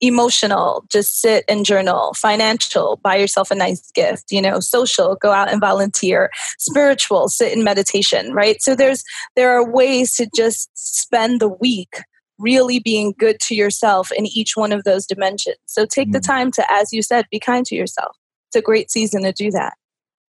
[0.00, 2.14] Emotional, just sit and journal.
[2.14, 4.30] Financial, buy yourself a nice gift.
[4.30, 6.30] You know, social, go out and volunteer.
[6.58, 8.62] Spiritual, sit in meditation, right?
[8.62, 9.02] So there's,
[9.34, 12.02] there are ways to just spend the week
[12.42, 15.56] really being good to yourself in each one of those dimensions.
[15.66, 16.12] So take mm.
[16.12, 18.16] the time to, as you said, be kind to yourself.
[18.48, 19.74] It's a great season to do that.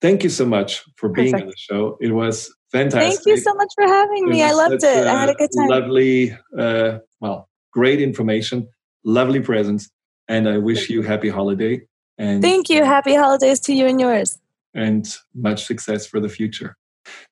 [0.00, 1.42] Thank you so much for being Perfect.
[1.42, 1.98] on the show.
[2.00, 3.14] It was fantastic.
[3.14, 4.42] Thank you so much for having me.
[4.42, 5.06] I loved it.
[5.06, 5.68] I had a good time.
[5.68, 8.68] Lovely, uh, well, great information,
[9.04, 9.88] lovely presents,
[10.28, 11.86] and I wish you happy holiday.
[12.18, 12.84] And thank you.
[12.84, 14.38] Happy holidays to you and yours.
[14.74, 16.76] And much success for the future.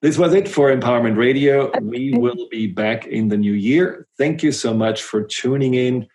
[0.01, 1.70] This was it for Empowerment Radio.
[1.80, 4.07] We will be back in the new year.
[4.18, 6.07] Thank you so much for tuning in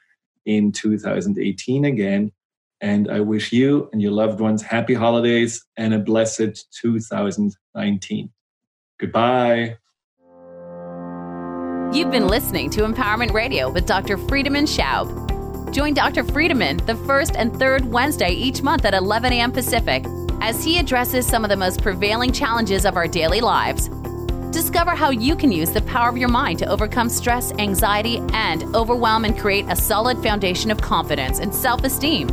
[0.46, 2.32] in 2018 again.
[2.80, 8.30] And I wish you and your loved ones happy holidays and a blessed 2019.
[9.00, 9.78] Goodbye.
[11.94, 14.18] You've been listening to Empowerment Radio with Dr.
[14.18, 15.74] Friedemann Schaub.
[15.74, 16.24] Join Dr.
[16.24, 19.52] Friedemann the first and third Wednesday each month at 11 a.m.
[19.52, 20.06] Pacific
[20.42, 23.90] as he addresses some of the most prevailing challenges of our daily lives.
[24.52, 28.64] Discover how you can use the power of your mind to overcome stress, anxiety, and
[28.76, 32.28] overwhelm and create a solid foundation of confidence and self esteem.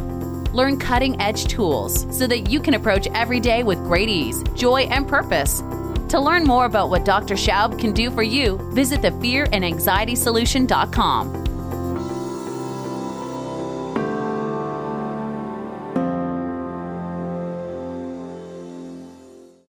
[0.52, 4.82] Learn cutting edge tools so that you can approach every day with great ease, joy,
[4.82, 5.62] and purpose.
[6.10, 7.34] To learn more about what Dr.
[7.34, 11.53] Schaub can do for you, visit the fearandanxietysolution.com.